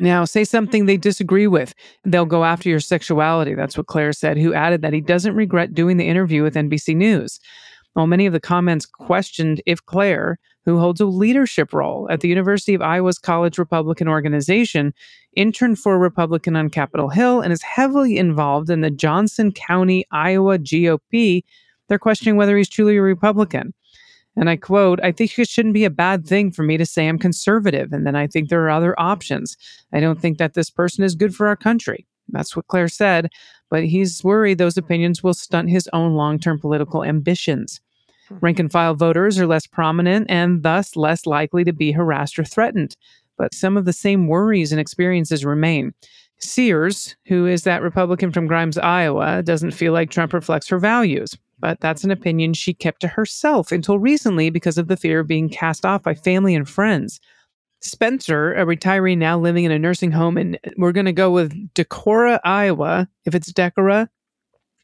[0.00, 1.74] Now, say something they disagree with.
[2.04, 3.54] They'll go after your sexuality.
[3.54, 6.94] That's what Clare said, who added that he doesn't regret doing the interview with NBC
[6.96, 7.40] News.
[7.98, 12.28] While many of the comments questioned if Clare, who holds a leadership role at the
[12.28, 14.94] University of Iowa's College Republican Organization,
[15.34, 20.06] interned for a Republican on Capitol Hill and is heavily involved in the Johnson County,
[20.12, 21.42] Iowa GOP,
[21.88, 23.74] they're questioning whether he's truly a Republican.
[24.36, 27.08] And I quote, I think it shouldn't be a bad thing for me to say
[27.08, 27.92] I'm conservative.
[27.92, 29.56] And then I think there are other options.
[29.92, 32.06] I don't think that this person is good for our country.
[32.28, 33.30] That's what Clare said.
[33.70, 37.80] But he's worried those opinions will stunt his own long term political ambitions.
[38.30, 42.44] Rank and file voters are less prominent and thus less likely to be harassed or
[42.44, 42.96] threatened.
[43.36, 45.94] But some of the same worries and experiences remain.
[46.38, 51.36] Sears, who is that Republican from Grimes, Iowa, doesn't feel like Trump reflects her values.
[51.60, 55.26] But that's an opinion she kept to herself until recently because of the fear of
[55.26, 57.20] being cast off by family and friends.
[57.80, 61.52] Spencer, a retiree now living in a nursing home, and we're going to go with
[61.74, 63.08] Decorah, Iowa.
[63.24, 64.08] If it's Decorah,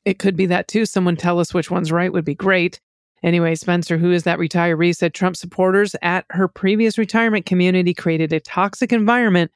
[0.04, 0.86] it could be that too.
[0.86, 2.80] Someone tell us which one's right would be great.
[3.24, 8.32] Anyway, Spencer, who is that retiree, said Trump supporters at her previous retirement community created
[8.32, 9.50] a toxic environment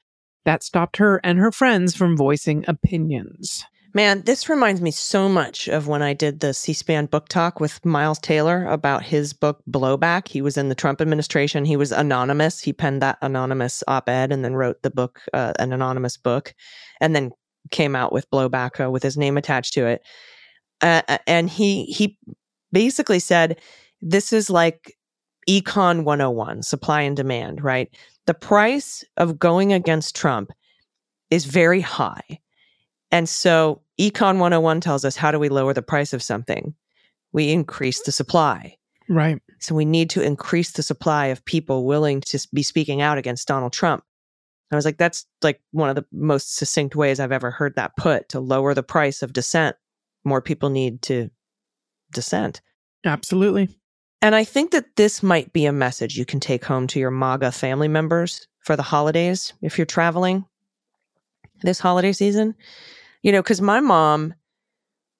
[0.45, 3.63] that stopped her and her friends from voicing opinions.
[3.93, 7.59] Man, this reminds me so much of when I did the C SPAN book talk
[7.59, 10.27] with Miles Taylor about his book Blowback.
[10.27, 11.65] He was in the Trump administration.
[11.65, 12.59] He was anonymous.
[12.59, 16.53] He penned that anonymous op ed and then wrote the book, uh, an anonymous book,
[17.01, 17.31] and then
[17.71, 20.01] came out with Blowback uh, with his name attached to it.
[20.81, 22.17] Uh, and he, he
[22.71, 23.59] basically said,
[24.01, 24.97] this is like
[25.47, 27.93] Econ 101, supply and demand, right?
[28.25, 30.51] The price of going against Trump
[31.29, 32.39] is very high.
[33.11, 36.75] And so Econ 101 tells us how do we lower the price of something?
[37.31, 38.77] We increase the supply.
[39.07, 39.41] Right.
[39.59, 43.47] So we need to increase the supply of people willing to be speaking out against
[43.47, 44.03] Donald Trump.
[44.71, 47.97] I was like, that's like one of the most succinct ways I've ever heard that
[47.97, 49.75] put to lower the price of dissent.
[50.23, 51.31] More people need to
[52.11, 52.61] dissent.
[53.05, 53.69] Absolutely.
[54.21, 57.11] And I think that this might be a message you can take home to your
[57.11, 60.45] MAGA family members for the holidays if you're traveling
[61.61, 62.55] this holiday season.
[63.23, 64.33] You know, because my mom,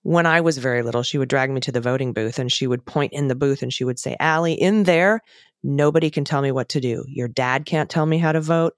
[0.03, 2.67] when I was very little, she would drag me to the voting booth and she
[2.67, 5.21] would point in the booth and she would say, Allie, in there,
[5.63, 7.05] nobody can tell me what to do.
[7.07, 8.73] Your dad can't tell me how to vote.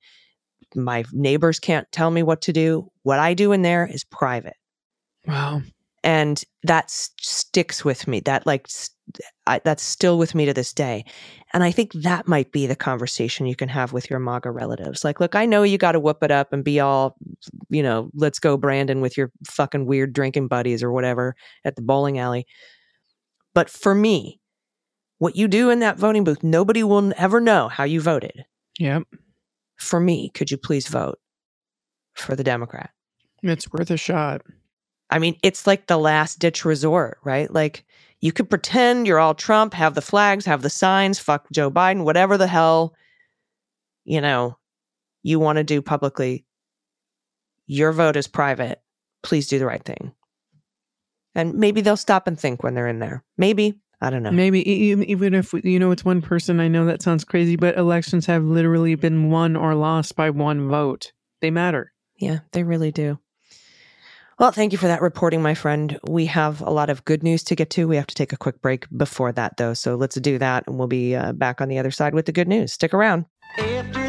[0.76, 2.92] My neighbors can't tell me what to do.
[3.04, 4.56] What I do in there is private.
[5.28, 5.62] Wow.
[6.04, 8.22] And that s- sticks with me.
[8.22, 8.68] That like,
[9.46, 11.06] I, that's still with me to this day.
[11.54, 15.04] And I think that might be the conversation you can have with your MAGA relatives.
[15.04, 17.16] Like, look, I know you got to whoop it up and be all,
[17.70, 21.36] you know, let's go, Brandon, with your fucking weird drinking buddies or whatever
[21.66, 22.48] at the bowling alley.
[23.54, 24.40] But for me,
[25.18, 28.44] what you do in that voting booth, nobody will ever know how you voted.
[28.80, 29.04] Yep.
[29.78, 31.20] For me, could you please vote
[32.16, 32.90] for the Democrat?
[33.44, 34.42] It's worth a shot.
[35.12, 37.52] I mean, it's like the last ditch resort, right?
[37.54, 37.84] Like
[38.22, 42.06] you could pretend you're all Trump, have the flags, have the signs, fuck Joe Biden,
[42.06, 42.96] whatever the hell,
[44.06, 44.58] you know,
[45.22, 46.46] you want to do publicly.
[47.68, 48.82] Your vote is private.
[49.22, 50.14] Please do the right thing.
[51.36, 53.24] And maybe they'll stop and think when they're in there.
[53.38, 53.80] Maybe.
[54.02, 54.32] I don't know.
[54.32, 58.26] Maybe even if you know it's one person, I know that sounds crazy, but elections
[58.26, 61.12] have literally been won or lost by one vote.
[61.40, 61.94] They matter.
[62.18, 63.20] Yeah, they really do.
[64.42, 66.00] Well, thank you for that reporting, my friend.
[66.08, 67.88] We have a lot of good news to get to.
[67.88, 69.76] We have to take a quick break before that, though.
[69.76, 72.32] So let's do that, and we'll be uh, back on the other side with the
[72.32, 72.74] good news.
[72.74, 73.26] Stick around.
[73.60, 74.01] After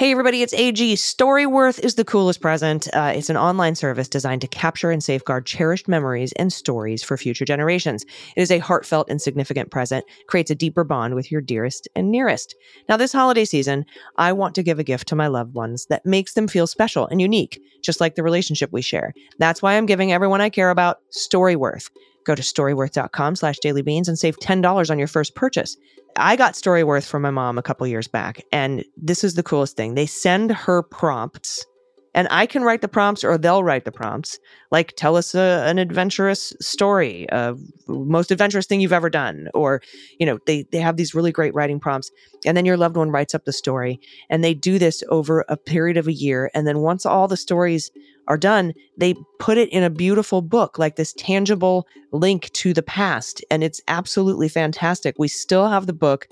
[0.00, 0.94] Hey, everybody, it's AG.
[0.94, 2.88] Storyworth is the coolest present.
[2.94, 7.18] Uh, it's an online service designed to capture and safeguard cherished memories and stories for
[7.18, 8.06] future generations.
[8.34, 12.10] It is a heartfelt and significant present, creates a deeper bond with your dearest and
[12.10, 12.56] nearest.
[12.88, 13.84] Now, this holiday season,
[14.16, 17.06] I want to give a gift to my loved ones that makes them feel special
[17.08, 19.12] and unique, just like the relationship we share.
[19.38, 21.90] That's why I'm giving everyone I care about Storyworth.
[22.24, 25.76] Go to storyworth.com slash dailybeans and save $10 on your first purchase.
[26.16, 29.76] I got Storyworth from my mom a couple years back, and this is the coolest
[29.76, 29.94] thing.
[29.94, 31.64] They send her prompts,
[32.14, 34.38] and I can write the prompts or they'll write the prompts.
[34.72, 37.54] Like, tell us a, an adventurous story, uh,
[37.86, 39.82] most adventurous thing you've ever done, or
[40.18, 42.10] you know, they they have these really great writing prompts,
[42.44, 45.56] and then your loved one writes up the story, and they do this over a
[45.56, 47.90] period of a year, and then once all the stories
[48.30, 52.82] are done, they put it in a beautiful book, like this tangible link to the
[52.82, 53.44] past.
[53.50, 55.16] And it's absolutely fantastic.
[55.18, 56.28] We still have the book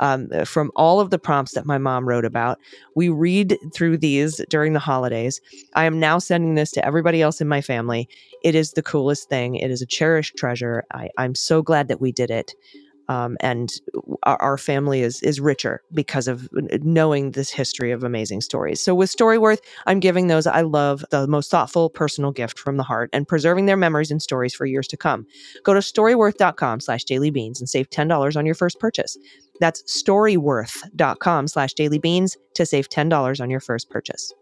[0.00, 2.58] um, from all of the prompts that my mom wrote about.
[2.96, 5.42] We read through these during the holidays.
[5.74, 8.08] I am now sending this to everybody else in my family.
[8.42, 9.56] It is the coolest thing.
[9.56, 10.84] It is a cherished treasure.
[10.90, 12.54] I, I'm so glad that we did it.
[13.12, 13.70] Um, and
[14.22, 16.48] our, our family is is richer because of
[16.82, 18.80] knowing this history of amazing stories.
[18.80, 22.82] So with Storyworth, I'm giving those I love the most thoughtful personal gift from the
[22.82, 25.26] heart and preserving their memories and stories for years to come.
[25.62, 29.18] Go to storyworth.com slash dailybeans and save $10 on your first purchase.
[29.60, 34.32] That's storyworth.com slash dailybeans to save $10 on your first purchase.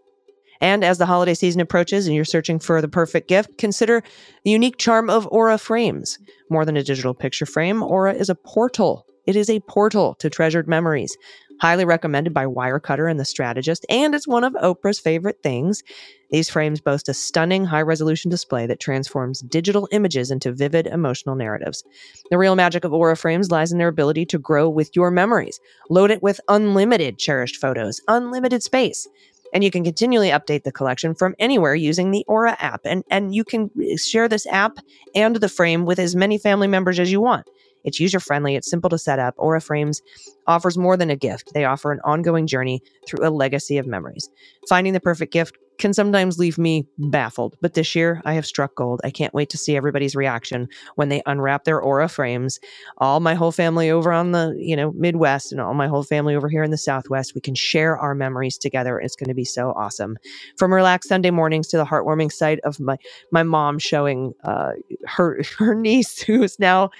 [0.60, 4.02] And as the holiday season approaches and you're searching for the perfect gift, consider
[4.44, 6.18] the unique charm of Aura frames.
[6.50, 9.06] More than a digital picture frame, Aura is a portal.
[9.26, 11.16] It is a portal to treasured memories.
[11.60, 15.82] highly recommended by Wirecutter and The Strategist, and it's one of Oprah's favorite things.
[16.30, 21.34] These frames boast a stunning high resolution display that transforms digital images into vivid emotional
[21.34, 21.84] narratives.
[22.30, 25.60] The real magic of Aura frames lies in their ability to grow with your memories.
[25.90, 29.06] Load it with unlimited cherished photos, unlimited space.
[29.52, 32.82] And you can continually update the collection from anywhere using the Aura app.
[32.84, 34.78] And, and you can uh, share this app
[35.14, 37.48] and the frame with as many family members as you want.
[37.84, 39.34] It's user friendly, it's simple to set up.
[39.38, 40.02] Aura Frames
[40.46, 44.28] offers more than a gift, they offer an ongoing journey through a legacy of memories.
[44.68, 48.74] Finding the perfect gift can sometimes leave me baffled, but this year I have struck
[48.76, 49.00] gold.
[49.02, 52.60] I can't wait to see everybody's reaction when they unwrap their Aura frames.
[52.98, 56.36] All my whole family over on the, you know, Midwest and all my whole family
[56.36, 59.00] over here in the Southwest, we can share our memories together.
[59.00, 60.18] It's going to be so awesome.
[60.56, 62.96] From relaxed Sunday mornings to the heartwarming sight of my
[63.32, 64.72] my mom showing uh,
[65.06, 66.90] her her niece who is now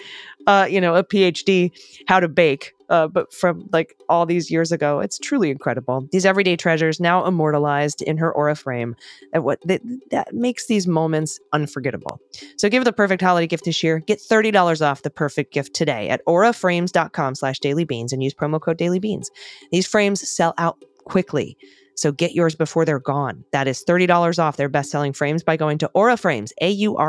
[0.46, 1.70] uh, you know, a PhD
[2.06, 5.00] how to bake uh, but from like all these years ago.
[5.00, 6.08] It's truly incredible.
[6.12, 8.96] These everyday treasures now immortalized in her aura frame,
[9.32, 12.20] and what that, that makes these moments unforgettable.
[12.56, 14.00] So give the perfect holiday gift this year.
[14.00, 18.78] Get thirty dollars off the perfect gift today at auraframes.com/slash dailybeans and use promo code
[18.78, 19.28] dailybeans.
[19.70, 21.56] These frames sell out quickly.
[22.00, 23.44] So get yours before they're gone.
[23.52, 27.08] That is $30 off their best-selling frames by going to Aura Frames, A-U-R-A-F-R-A-M-E-S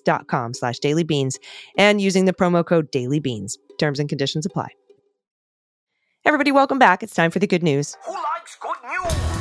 [0.00, 1.36] dot com slash dailybeans
[1.78, 3.54] and using the promo code dailybeans.
[3.78, 4.68] Terms and conditions apply.
[6.26, 7.02] Everybody, welcome back.
[7.02, 7.96] It's time for the good news.
[8.04, 9.31] Who likes good news?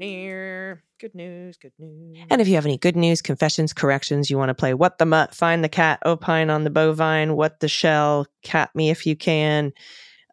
[0.00, 2.26] Good news, good news.
[2.30, 5.06] And if you have any good news, confessions, corrections, you want to play What the
[5.06, 9.16] Mutt, Find the Cat, Opine on the Bovine, What the Shell, Cat Me If You
[9.16, 9.72] Can.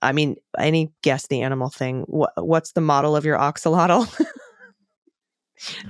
[0.02, 2.04] I mean, any guess the animal thing.
[2.08, 4.08] What, what's the model of your axolotl?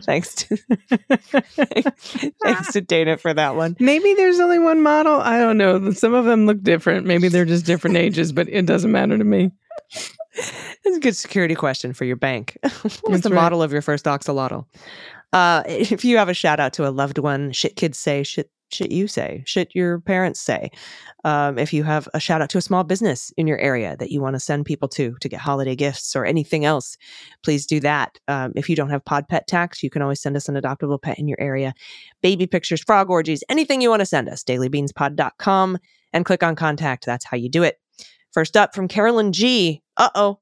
[0.03, 0.57] thanks to
[2.43, 3.77] thanks to Dana for that one.
[3.79, 5.19] Maybe there's only one model.
[5.21, 5.91] I don't know.
[5.91, 7.05] Some of them look different.
[7.05, 9.51] Maybe they're just different ages, but it doesn't matter to me.
[10.83, 12.57] That's a good security question for your bank.
[12.63, 13.35] What's That's the right.
[13.35, 14.65] model of your first axolotl?
[15.33, 18.49] Uh, if you have a shout out to a loved one, shit kids say, shit
[18.73, 20.71] shit you say, shit your parents say.
[21.25, 24.11] Um, if you have a shout out to a small business in your area that
[24.11, 26.97] you want to send people to to get holiday gifts or anything else,
[27.43, 28.17] please do that.
[28.27, 31.01] Um, if you don't have pod pet tax, you can always send us an adoptable
[31.01, 31.73] pet in your area.
[32.21, 35.77] Baby pictures, frog orgies, anything you want to send us, dailybeanspod.com
[36.13, 37.05] and click on contact.
[37.05, 37.80] That's how you do it.
[38.33, 39.81] First up from Carolyn G.
[39.97, 40.39] Uh oh.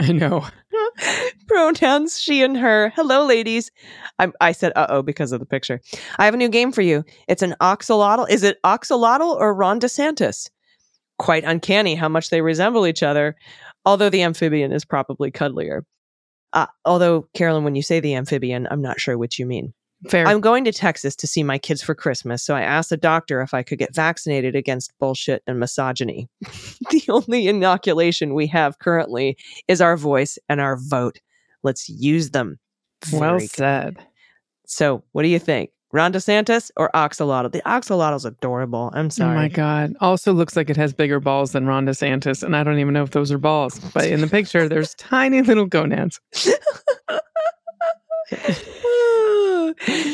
[0.00, 0.44] I know.
[1.46, 2.92] Pronouns she and her.
[2.96, 3.70] Hello, ladies.
[4.18, 5.80] I'm, I said uh oh because of the picture.
[6.18, 7.04] I have a new game for you.
[7.28, 8.28] It's an axolotl.
[8.28, 10.50] Is it axolotl or Ron DeSantis?
[11.18, 13.36] Quite uncanny how much they resemble each other,
[13.84, 15.82] although the amphibian is probably cuddlier.
[16.52, 19.72] Uh, although, Carolyn, when you say the amphibian, I'm not sure which you mean.
[20.08, 20.26] Fair.
[20.26, 23.40] I'm going to Texas to see my kids for Christmas, so I asked the doctor
[23.40, 26.28] if I could get vaccinated against bullshit and misogyny.
[26.90, 29.36] the only inoculation we have currently
[29.68, 31.18] is our voice and our vote.
[31.62, 32.58] Let's use them.
[33.12, 33.98] well Very said.
[34.66, 35.70] so, what do you think?
[35.92, 37.52] Ron DeSantis or Axolotl?
[37.52, 38.90] The Axolotl's adorable.
[38.94, 39.36] I'm sorry.
[39.36, 39.94] Oh my God.
[40.00, 42.42] Also looks like it has bigger balls than Ron DeSantis.
[42.42, 43.78] And I don't even know if those are balls.
[43.92, 46.18] But in the picture, there's tiny little gonads.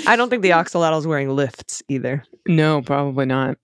[0.06, 2.24] I don't think the Axolotl's wearing lifts either.
[2.46, 3.56] No, probably not.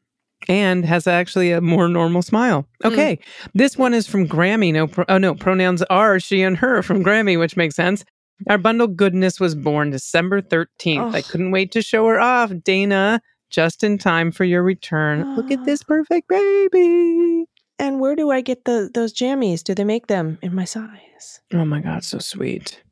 [0.49, 2.67] And has actually a more normal smile.
[2.83, 2.89] Hmm.
[2.89, 3.19] Okay.
[3.55, 4.73] This one is from Grammy.
[4.73, 8.05] No, pro- oh no, pronouns are she and her from Grammy, which makes sense.
[8.51, 11.15] Our bundle goodness was born December 13th.
[11.15, 11.23] I Oh.
[11.23, 12.53] couldn't wait to show her off.
[12.63, 15.35] Dana, just in time for your return.
[15.37, 17.47] Look at this perfect baby.
[17.79, 19.63] And where do I get the those jammies?
[19.65, 21.41] Do they make them in my size?
[21.53, 22.83] Oh my God, so sweet.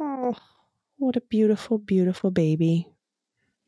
[0.00, 0.34] Oh,
[0.98, 2.86] what a beautiful, beautiful baby.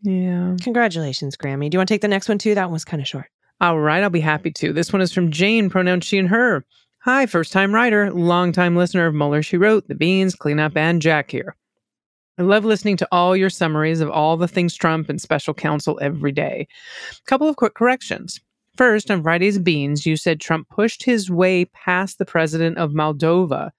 [0.03, 0.57] Yeah.
[0.63, 1.71] Congratulations, Grammy.
[1.71, 2.55] Do you want to take the next one too?
[2.55, 3.27] That one was kind of short.
[3.61, 4.73] All right, I'll be happy to.
[4.73, 6.65] This one is from Jane, pronoun she and her.
[7.01, 11.01] Hi, first time writer, long time listener of Mueller She Wrote, The Beans, Cleanup, and
[11.01, 11.57] Jack here.
[12.39, 15.99] I love listening to all your summaries of all the things Trump and special counsel
[16.01, 16.69] every day.
[17.27, 18.41] Couple of quick corrections.
[18.77, 23.71] First, on Friday's Beans, you said Trump pushed his way past the president of Moldova.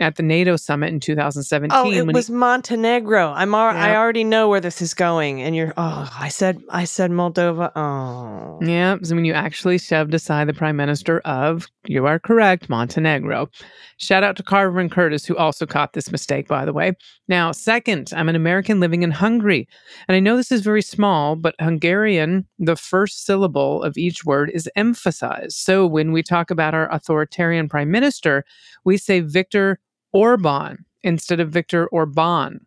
[0.00, 1.76] At the NATO summit in 2017.
[1.76, 3.32] Oh, it was he, Montenegro.
[3.32, 5.74] I'm al- I already know where this is going, and you're.
[5.76, 7.72] Oh, I said I said Moldova.
[7.74, 12.68] Oh, yeah, so when you actually shoved aside the prime minister of, you are correct,
[12.68, 13.50] Montenegro.
[13.96, 16.92] Shout out to Carver and Curtis, who also caught this mistake, by the way.
[17.26, 19.68] Now, second, I'm an American living in Hungary.
[20.06, 24.50] And I know this is very small, but Hungarian, the first syllable of each word
[24.54, 25.56] is emphasized.
[25.56, 28.44] So when we talk about our authoritarian prime minister,
[28.84, 29.80] we say Viktor
[30.14, 32.58] Orbán instead of Viktor Orbán,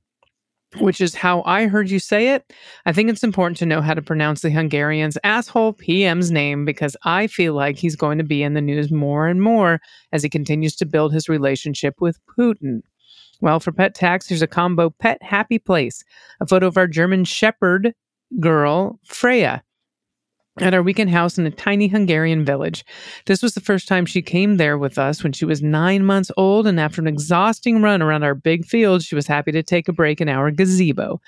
[0.79, 2.53] which is how I heard you say it.
[2.85, 6.95] I think it's important to know how to pronounce the Hungarian's asshole PM's name because
[7.03, 9.79] I feel like he's going to be in the news more and more
[10.11, 12.81] as he continues to build his relationship with Putin.
[13.41, 16.03] Well, for pet tax, here's a combo pet happy place.
[16.39, 17.93] A photo of our German Shepherd
[18.39, 19.63] girl, Freya,
[20.59, 22.83] at our weekend house in a tiny Hungarian village.
[23.25, 26.29] This was the first time she came there with us when she was nine months
[26.35, 29.87] old, and after an exhausting run around our big field, she was happy to take
[29.87, 31.21] a break in our gazebo.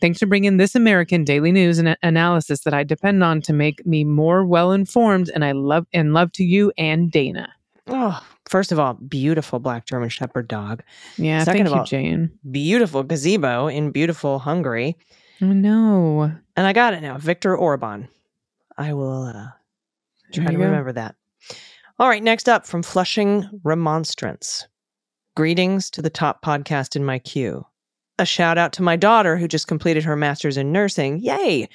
[0.00, 3.84] Thanks for bringing this American daily news and analysis that I depend on to make
[3.84, 7.52] me more well informed, and I love and love to you and Dana.
[7.88, 8.24] oh.
[8.48, 10.82] First of all, beautiful black German Shepherd dog.
[11.16, 12.30] Yeah, Second thank of you, all- Jane.
[12.50, 14.96] Beautiful gazebo in beautiful Hungary,
[15.40, 16.32] Oh, no.
[16.56, 17.16] and I got it now.
[17.16, 18.08] Viktor Orbán.
[18.80, 19.48] I will uh,
[20.32, 20.64] try to go.
[20.64, 21.14] remember that.
[21.98, 24.66] All right, next up from Flushing Remonstrance.
[25.36, 27.66] Greetings to the top podcast in my queue.
[28.18, 31.18] A shout out to my daughter who just completed her master's in nursing.
[31.20, 31.68] Yay!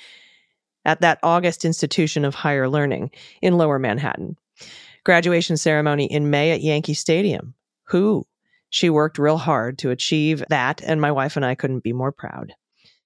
[0.84, 4.36] At that August institution of higher learning in lower Manhattan.
[5.04, 7.54] Graduation ceremony in May at Yankee Stadium.
[7.84, 8.26] Who?
[8.72, 12.12] She worked real hard to achieve that, and my wife and I couldn't be more
[12.12, 12.54] proud.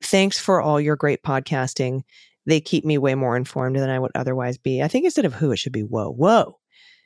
[0.01, 2.03] Thanks for all your great podcasting
[2.49, 4.81] they keep me way more informed than I would otherwise be.
[4.81, 6.57] I think instead of who, it should be whoa, whoa.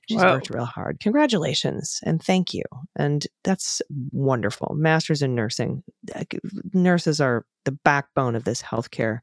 [0.09, 0.33] She's Whoa.
[0.33, 0.99] worked real hard.
[0.99, 2.63] Congratulations and thank you.
[2.97, 3.81] And that's
[4.11, 4.75] wonderful.
[4.77, 5.81] Masters in nursing.
[6.73, 9.19] Nurses are the backbone of this healthcare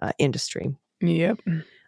[0.00, 0.76] uh, industry.
[1.00, 1.40] Yep.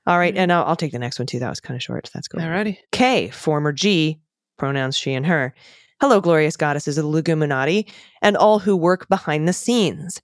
[0.07, 1.39] All right, and I'll, I'll take the next one too.
[1.39, 2.09] That was kind of short.
[2.09, 2.41] So that's good.
[2.41, 2.49] cool.
[2.49, 2.79] Alrighty.
[2.91, 4.21] K, former G,
[4.59, 5.55] pronouns she and her.
[6.01, 7.89] Hello, glorious goddesses of the Leguminati
[8.21, 10.21] and all who work behind the scenes.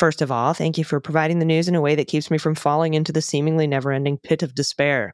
[0.00, 2.38] First of all, thank you for providing the news in a way that keeps me
[2.38, 5.12] from falling into the seemingly never ending pit of despair.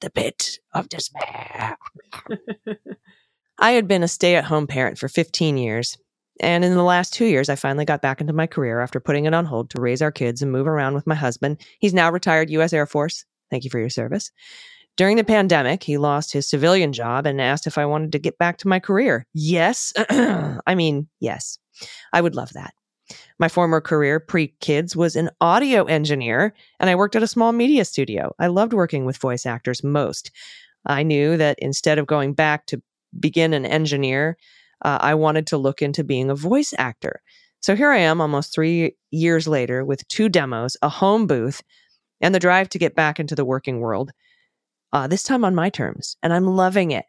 [0.00, 1.76] The pit of despair.
[3.58, 5.98] I had been a stay at home parent for 15 years.
[6.40, 9.26] And in the last two years, I finally got back into my career after putting
[9.26, 11.60] it on hold to raise our kids and move around with my husband.
[11.78, 12.72] He's now retired U.S.
[12.72, 13.26] Air Force.
[13.50, 14.32] Thank you for your service.
[14.96, 18.38] During the pandemic, he lost his civilian job and asked if I wanted to get
[18.38, 19.26] back to my career.
[19.34, 19.92] Yes.
[20.08, 21.58] I mean, yes.
[22.10, 22.72] I would love that.
[23.38, 27.52] My former career pre kids was an audio engineer, and I worked at a small
[27.52, 28.34] media studio.
[28.38, 30.30] I loved working with voice actors most.
[30.86, 32.82] I knew that instead of going back to
[33.18, 34.36] begin an engineer,
[34.84, 37.22] uh, I wanted to look into being a voice actor.
[37.60, 41.62] So here I am almost three years later with two demos, a home booth,
[42.20, 44.12] and the drive to get back into the working world.
[44.92, 47.06] Uh, this time on my terms, and I'm loving it.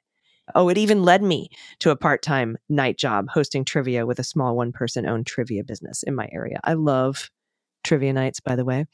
[0.53, 4.23] Oh, it even led me to a part time night job hosting trivia with a
[4.23, 6.59] small one person owned trivia business in my area.
[6.63, 7.31] I love
[7.83, 8.85] trivia nights, by the way.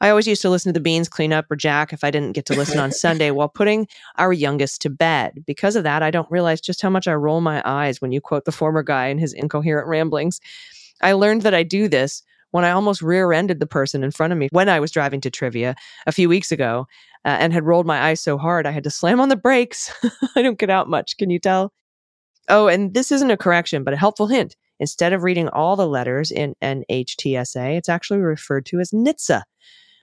[0.00, 2.32] I always used to listen to the Beans clean up or Jack if I didn't
[2.32, 3.86] get to listen on Sunday while putting
[4.18, 5.44] our youngest to bed.
[5.46, 8.20] Because of that, I don't realize just how much I roll my eyes when you
[8.20, 10.40] quote the former guy in his incoherent ramblings.
[11.02, 14.32] I learned that I do this when I almost rear ended the person in front
[14.32, 15.74] of me when I was driving to trivia
[16.06, 16.86] a few weeks ago
[17.24, 19.92] uh, and had rolled my eyes so hard I had to slam on the brakes.
[20.36, 21.16] I don't get out much.
[21.18, 21.72] Can you tell?
[22.48, 24.56] Oh, and this isn't a correction, but a helpful hint.
[24.80, 29.42] Instead of reading all the letters in NHTSA, it's actually referred to as NHTSA.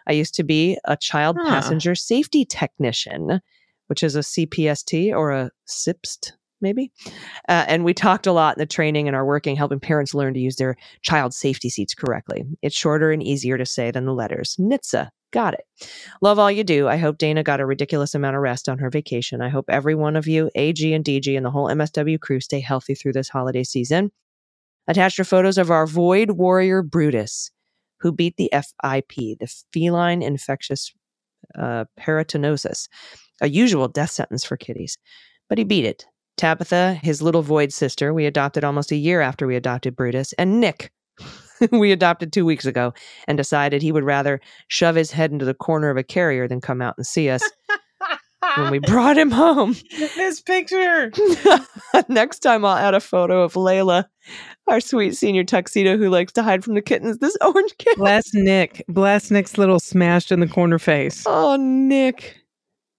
[0.07, 1.49] I used to be a child Huh.
[1.49, 3.41] passenger safety technician,
[3.87, 6.91] which is a CPST or a SIPST, maybe.
[7.47, 10.33] Uh, and we talked a lot in the training and our working, helping parents learn
[10.33, 12.45] to use their child safety seats correctly.
[12.61, 14.55] It's shorter and easier to say than the letters.
[14.59, 15.09] NHTSA.
[15.31, 15.65] Got it.
[16.21, 16.87] Love all you do.
[16.87, 19.41] I hope Dana got a ridiculous amount of rest on her vacation.
[19.41, 22.59] I hope every one of you, AG and DG, and the whole MSW crew stay
[22.59, 24.11] healthy through this holiday season.
[24.87, 27.51] Attached are photos of our Void Warrior Brutus,
[27.99, 30.91] who beat the FIP, the feline infectious
[31.55, 31.85] uh,
[33.41, 34.97] a usual death sentence for kitties.
[35.47, 36.05] But he beat it.
[36.39, 40.61] Tabitha, his little void sister, we adopted almost a year after we adopted Brutus, and
[40.61, 40.89] Nick,
[41.73, 42.93] we adopted two weeks ago,
[43.27, 46.61] and decided he would rather shove his head into the corner of a carrier than
[46.61, 47.43] come out and see us
[48.55, 49.75] when we brought him home.
[49.97, 51.11] this picture.
[52.07, 54.05] Next time, I'll add a photo of Layla,
[54.67, 57.17] our sweet senior tuxedo who likes to hide from the kittens.
[57.17, 58.01] This orange kitten.
[58.01, 58.85] Bless Nick.
[58.87, 61.25] Bless Nick's little smashed in the corner face.
[61.25, 62.37] Oh, Nick.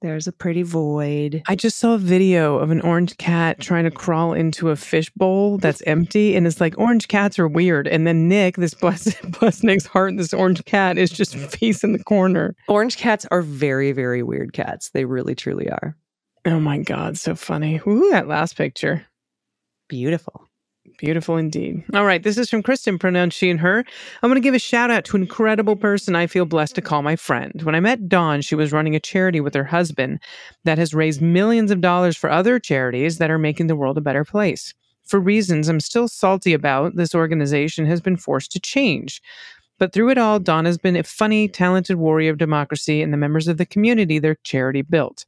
[0.02, 1.42] There's a pretty void.
[1.46, 5.58] I just saw a video of an orange cat trying to crawl into a fishbowl
[5.58, 7.86] that's empty, and it's like orange cats are weird.
[7.86, 12.02] And then Nick, this blessed, blessed Nick's heart, this orange cat is just facing the
[12.02, 12.54] corner.
[12.66, 14.90] Orange cats are very, very weird cats.
[14.90, 15.96] They really, truly are.
[16.46, 17.82] Oh my god, so funny!
[17.86, 19.06] Ooh, that last picture.
[19.88, 20.49] Beautiful.
[20.98, 21.84] Beautiful indeed.
[21.94, 23.84] All right, this is from Kristen, pronounced she and her.
[24.22, 26.82] I'm going to give a shout out to an incredible person I feel blessed to
[26.82, 27.62] call my friend.
[27.62, 30.20] When I met Dawn, she was running a charity with her husband
[30.64, 34.02] that has raised millions of dollars for other charities that are making the world a
[34.02, 34.74] better place.
[35.04, 39.22] For reasons I'm still salty about, this organization has been forced to change.
[39.78, 43.16] But through it all, Dawn has been a funny, talented warrior of democracy and the
[43.16, 45.24] members of the community their charity built.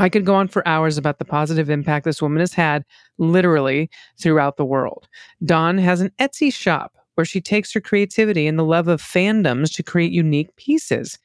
[0.00, 2.86] I could go on for hours about the positive impact this woman has had,
[3.18, 5.06] literally, throughout the world.
[5.44, 9.70] Dawn has an Etsy shop where she takes her creativity and the love of fandoms
[9.74, 11.18] to create unique pieces.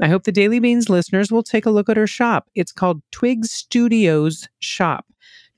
[0.00, 2.48] I hope the Daily Beans listeners will take a look at her shop.
[2.54, 5.04] It's called Twig Studios Shop.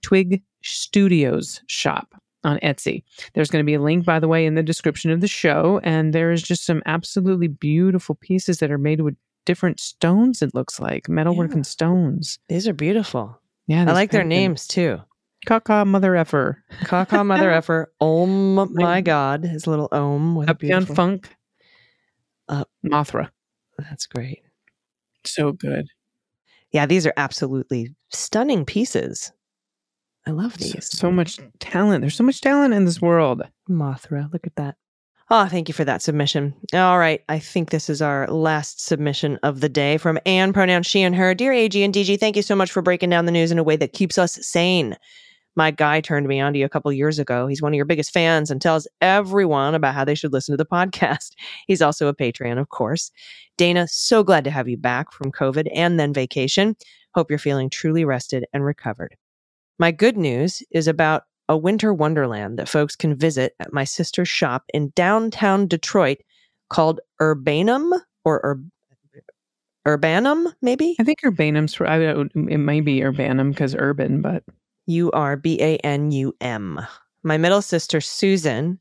[0.03, 2.13] Twig Studios Shop
[2.43, 3.05] on Etsy.
[3.35, 5.81] There's going to be a link, by the way, in the description of the show.
[5.85, 10.55] And there is just some absolutely beautiful pieces that are made with different stones, it
[10.55, 11.57] looks like metalwork Yeah.
[11.57, 12.39] and stones.
[12.49, 13.41] These are beautiful.
[13.67, 15.01] Yeah, I like their names too.
[15.47, 16.63] Kaka Mother Effer.
[16.85, 17.93] Kaka Mother Effer.
[18.01, 19.45] Om, my God.
[19.45, 20.35] His little Om.
[20.37, 21.37] with Uptown beautiful- Funk.
[22.49, 23.31] Uh, Mothra.
[23.79, 24.41] That's great.
[25.25, 25.87] So good.
[26.73, 29.33] Yeah, these are absolutely stunning pieces.
[30.27, 30.89] I love So, these.
[30.91, 32.01] so much talent.
[32.03, 33.43] There's so much talent in this world.
[33.69, 34.77] Mothra, look at that.
[35.31, 36.55] Oh, thank you for that submission.
[36.75, 37.23] All right.
[37.31, 41.17] I think this is our last submission of the day from Anne, pronouns she and
[41.17, 41.35] her.
[41.35, 43.63] Dear AG and DG, thank you so much for breaking down the news in a
[43.63, 44.97] way that keeps us sane.
[45.57, 47.47] My guy turned me on to you a couple years ago.
[47.47, 50.63] He's one of your biggest fans and tells everyone about how they should listen to
[50.63, 51.31] the podcast.
[51.67, 53.11] He's also a Patreon, of course.
[53.57, 56.77] Dana, so glad to have you back from COVID and then vacation.
[57.15, 59.17] Hope you're feeling truly rested and recovered.
[59.79, 64.29] My good news is about a winter wonderland that folks can visit at my sister's
[64.29, 66.19] shop in downtown Detroit
[66.71, 67.93] called Urbanum
[68.25, 68.65] or Ur-
[69.87, 70.97] Urbanum, maybe?
[70.99, 74.43] I think Urbanum's, I, it may be Urbanum because urban, but
[74.87, 76.81] U R B A N U M.
[77.23, 78.79] My middle sister, Susan,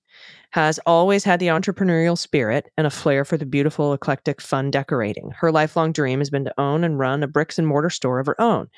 [0.51, 5.31] has always had the entrepreneurial spirit and a flair for the beautiful, eclectic, fun decorating.
[5.31, 8.27] Her lifelong dream has been to own and run a bricks and mortar store of
[8.27, 8.69] her own.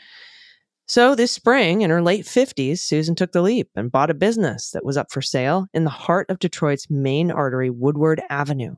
[0.88, 4.70] So this spring, in her late 50s, Susan took the leap and bought a business
[4.72, 8.76] that was up for sale in the heart of Detroit's main artery, Woodward Avenue.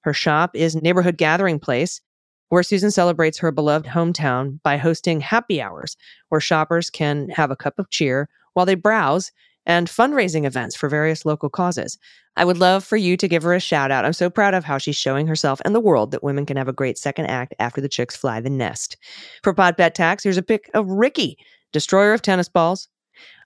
[0.00, 2.00] Her shop is neighborhood gathering place
[2.48, 5.96] where Susan celebrates her beloved hometown by hosting happy hours
[6.30, 9.30] where shoppers can have a cup of cheer while they browse
[9.66, 11.98] and fundraising events for various local causes.
[12.36, 14.04] I would love for you to give her a shout out.
[14.04, 16.68] I'm so proud of how she's showing herself and the world that women can have
[16.68, 18.96] a great second act after the chicks fly the nest.
[19.42, 21.36] For Pod Pet Tax, here's a pic of Ricky,
[21.72, 22.88] destroyer of tennis balls.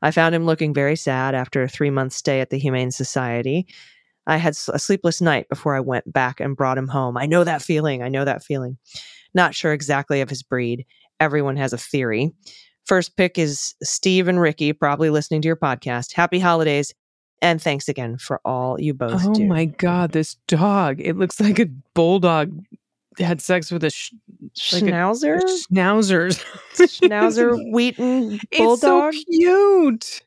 [0.02, 3.66] I found him looking very sad after a three month stay at the Humane Society.
[4.26, 7.16] I had a sleepless night before I went back and brought him home.
[7.16, 8.02] I know that feeling.
[8.02, 8.76] I know that feeling.
[9.34, 10.86] Not sure exactly of his breed.
[11.20, 12.32] Everyone has a theory.
[12.86, 16.12] First pick is Steve and Ricky, probably listening to your podcast.
[16.12, 16.94] Happy holidays.
[17.42, 19.44] And thanks again for all you both oh do.
[19.46, 21.00] my God, this dog.
[21.00, 22.64] It looks like a bulldog
[23.18, 24.12] had sex with a, sh-
[24.72, 25.40] like a- Schnauzer?
[25.72, 26.42] schnauzers.
[26.74, 29.14] Schnauzer Wheaten It's so Bulldog?
[29.30, 30.22] cute.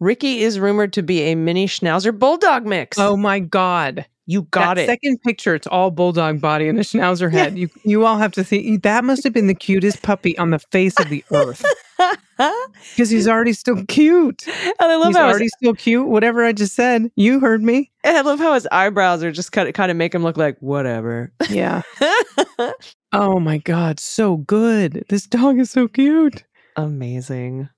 [0.00, 2.98] Ricky is rumored to be a mini Schnauzer Bulldog mix.
[2.98, 4.06] Oh my God.
[4.26, 4.86] You got that it.
[4.86, 7.56] Second picture, it's all bulldog body and a schnauzer head.
[7.56, 10.58] You you all have to see that must have been the cutest puppy on the
[10.58, 11.64] face of the earth
[12.36, 14.46] because he's already still cute.
[14.46, 16.08] and I love He's how his, already still cute.
[16.08, 17.90] Whatever I just said, you heard me.
[18.04, 20.36] And I love how his eyebrows are just kind of kind of make him look
[20.36, 21.32] like whatever.
[21.48, 21.82] Yeah.
[23.12, 25.04] Oh my God, so good.
[25.08, 26.44] This dog is so cute.
[26.76, 27.68] Amazing.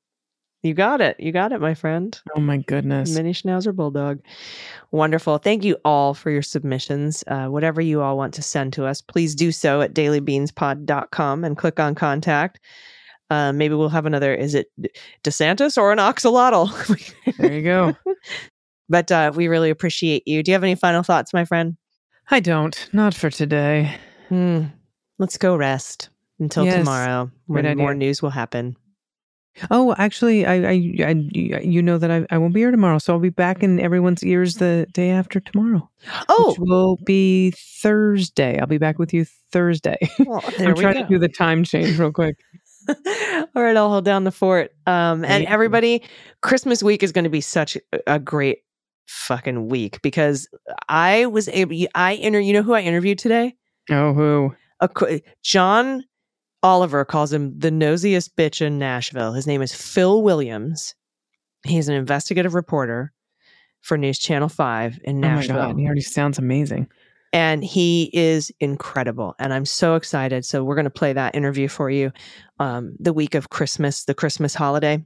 [0.62, 1.18] You got it.
[1.20, 2.20] You got it, my friend.
[2.36, 3.14] Oh my goodness.
[3.14, 4.20] Mini Schnauzer Bulldog.
[4.90, 5.38] Wonderful.
[5.38, 7.22] Thank you all for your submissions.
[7.28, 11.56] Uh, whatever you all want to send to us, please do so at dailybeanspod.com and
[11.56, 12.58] click on contact.
[13.30, 14.66] Uh, maybe we'll have another, is it
[15.22, 17.14] DeSantis or an axolotl?
[17.38, 17.94] There you go.
[18.88, 20.42] but uh, we really appreciate you.
[20.42, 21.76] Do you have any final thoughts, my friend?
[22.30, 22.88] I don't.
[22.92, 23.96] Not for today.
[24.28, 24.64] Hmm.
[25.18, 26.08] Let's go rest
[26.40, 26.78] until Yes.
[26.78, 28.76] tomorrow when more news will happen.
[29.70, 30.70] Oh, actually, I, I,
[31.04, 33.80] I, you know that I, I won't be here tomorrow, so I'll be back in
[33.80, 35.90] everyone's ears the day after tomorrow,
[36.28, 38.58] Oh, which will be Thursday.
[38.60, 39.98] I'll be back with you Thursday.
[40.20, 41.02] well, I'm trying go.
[41.02, 42.36] to do the time change real quick.
[42.88, 44.70] All right, I'll hold down the fort.
[44.86, 45.48] Um, and you.
[45.48, 46.02] everybody,
[46.40, 48.58] Christmas week is going to be such a- a great
[49.06, 50.48] fucking week because
[50.88, 51.76] I was able.
[51.96, 52.38] I inter.
[52.38, 53.56] You know who I interviewed today?
[53.90, 54.54] Oh, who?
[54.80, 56.04] A, John
[56.62, 59.32] Oliver calls him the nosiest bitch in Nashville.
[59.32, 60.94] His name is Phil Williams.
[61.64, 63.12] He's an investigative reporter
[63.80, 65.56] for News Channel 5 in Oh my Nashville.
[65.56, 66.88] god, he already sounds amazing.
[67.32, 71.68] and he is incredible and i'm so excited so we're going to play that interview
[71.68, 72.10] for you
[72.58, 75.04] um, the week of christmas the christmas holiday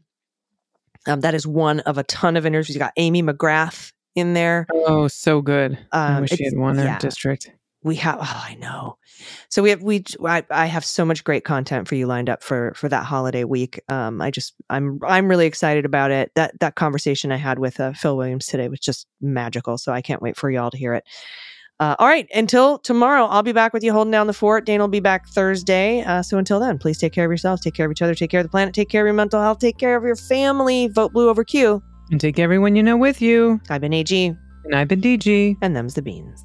[1.09, 4.69] um, that is one of a ton of interviews you got amy mcgrath in there
[4.73, 5.77] Oh, so good.
[5.91, 6.99] I Um, wish he it's- had won her yeah.
[7.01, 7.51] district.
[7.85, 8.97] We have oh i know.
[9.49, 12.43] So we have we I, I have so much great content for you lined up
[12.43, 13.81] for for that holiday week.
[13.89, 16.31] Um i just i'm i'm really excited about it.
[16.35, 20.01] That that conversation i had with uh, phil williams today was just magical so i
[20.03, 21.05] can't wait for y'all to hear it.
[21.81, 24.65] Uh, all right until tomorrow i'll be back with you holding down the fort.
[24.65, 26.03] Dane will be back thursday.
[26.03, 28.31] Uh, so until then please take care of yourselves take care of each other take
[28.31, 30.89] care of the planet take care of your mental health take care of your family.
[30.89, 31.83] Vote blue over q.
[32.11, 33.61] And take everyone you know with you.
[33.71, 35.57] i've been ag And I've been DG.
[35.63, 36.45] and them's the beans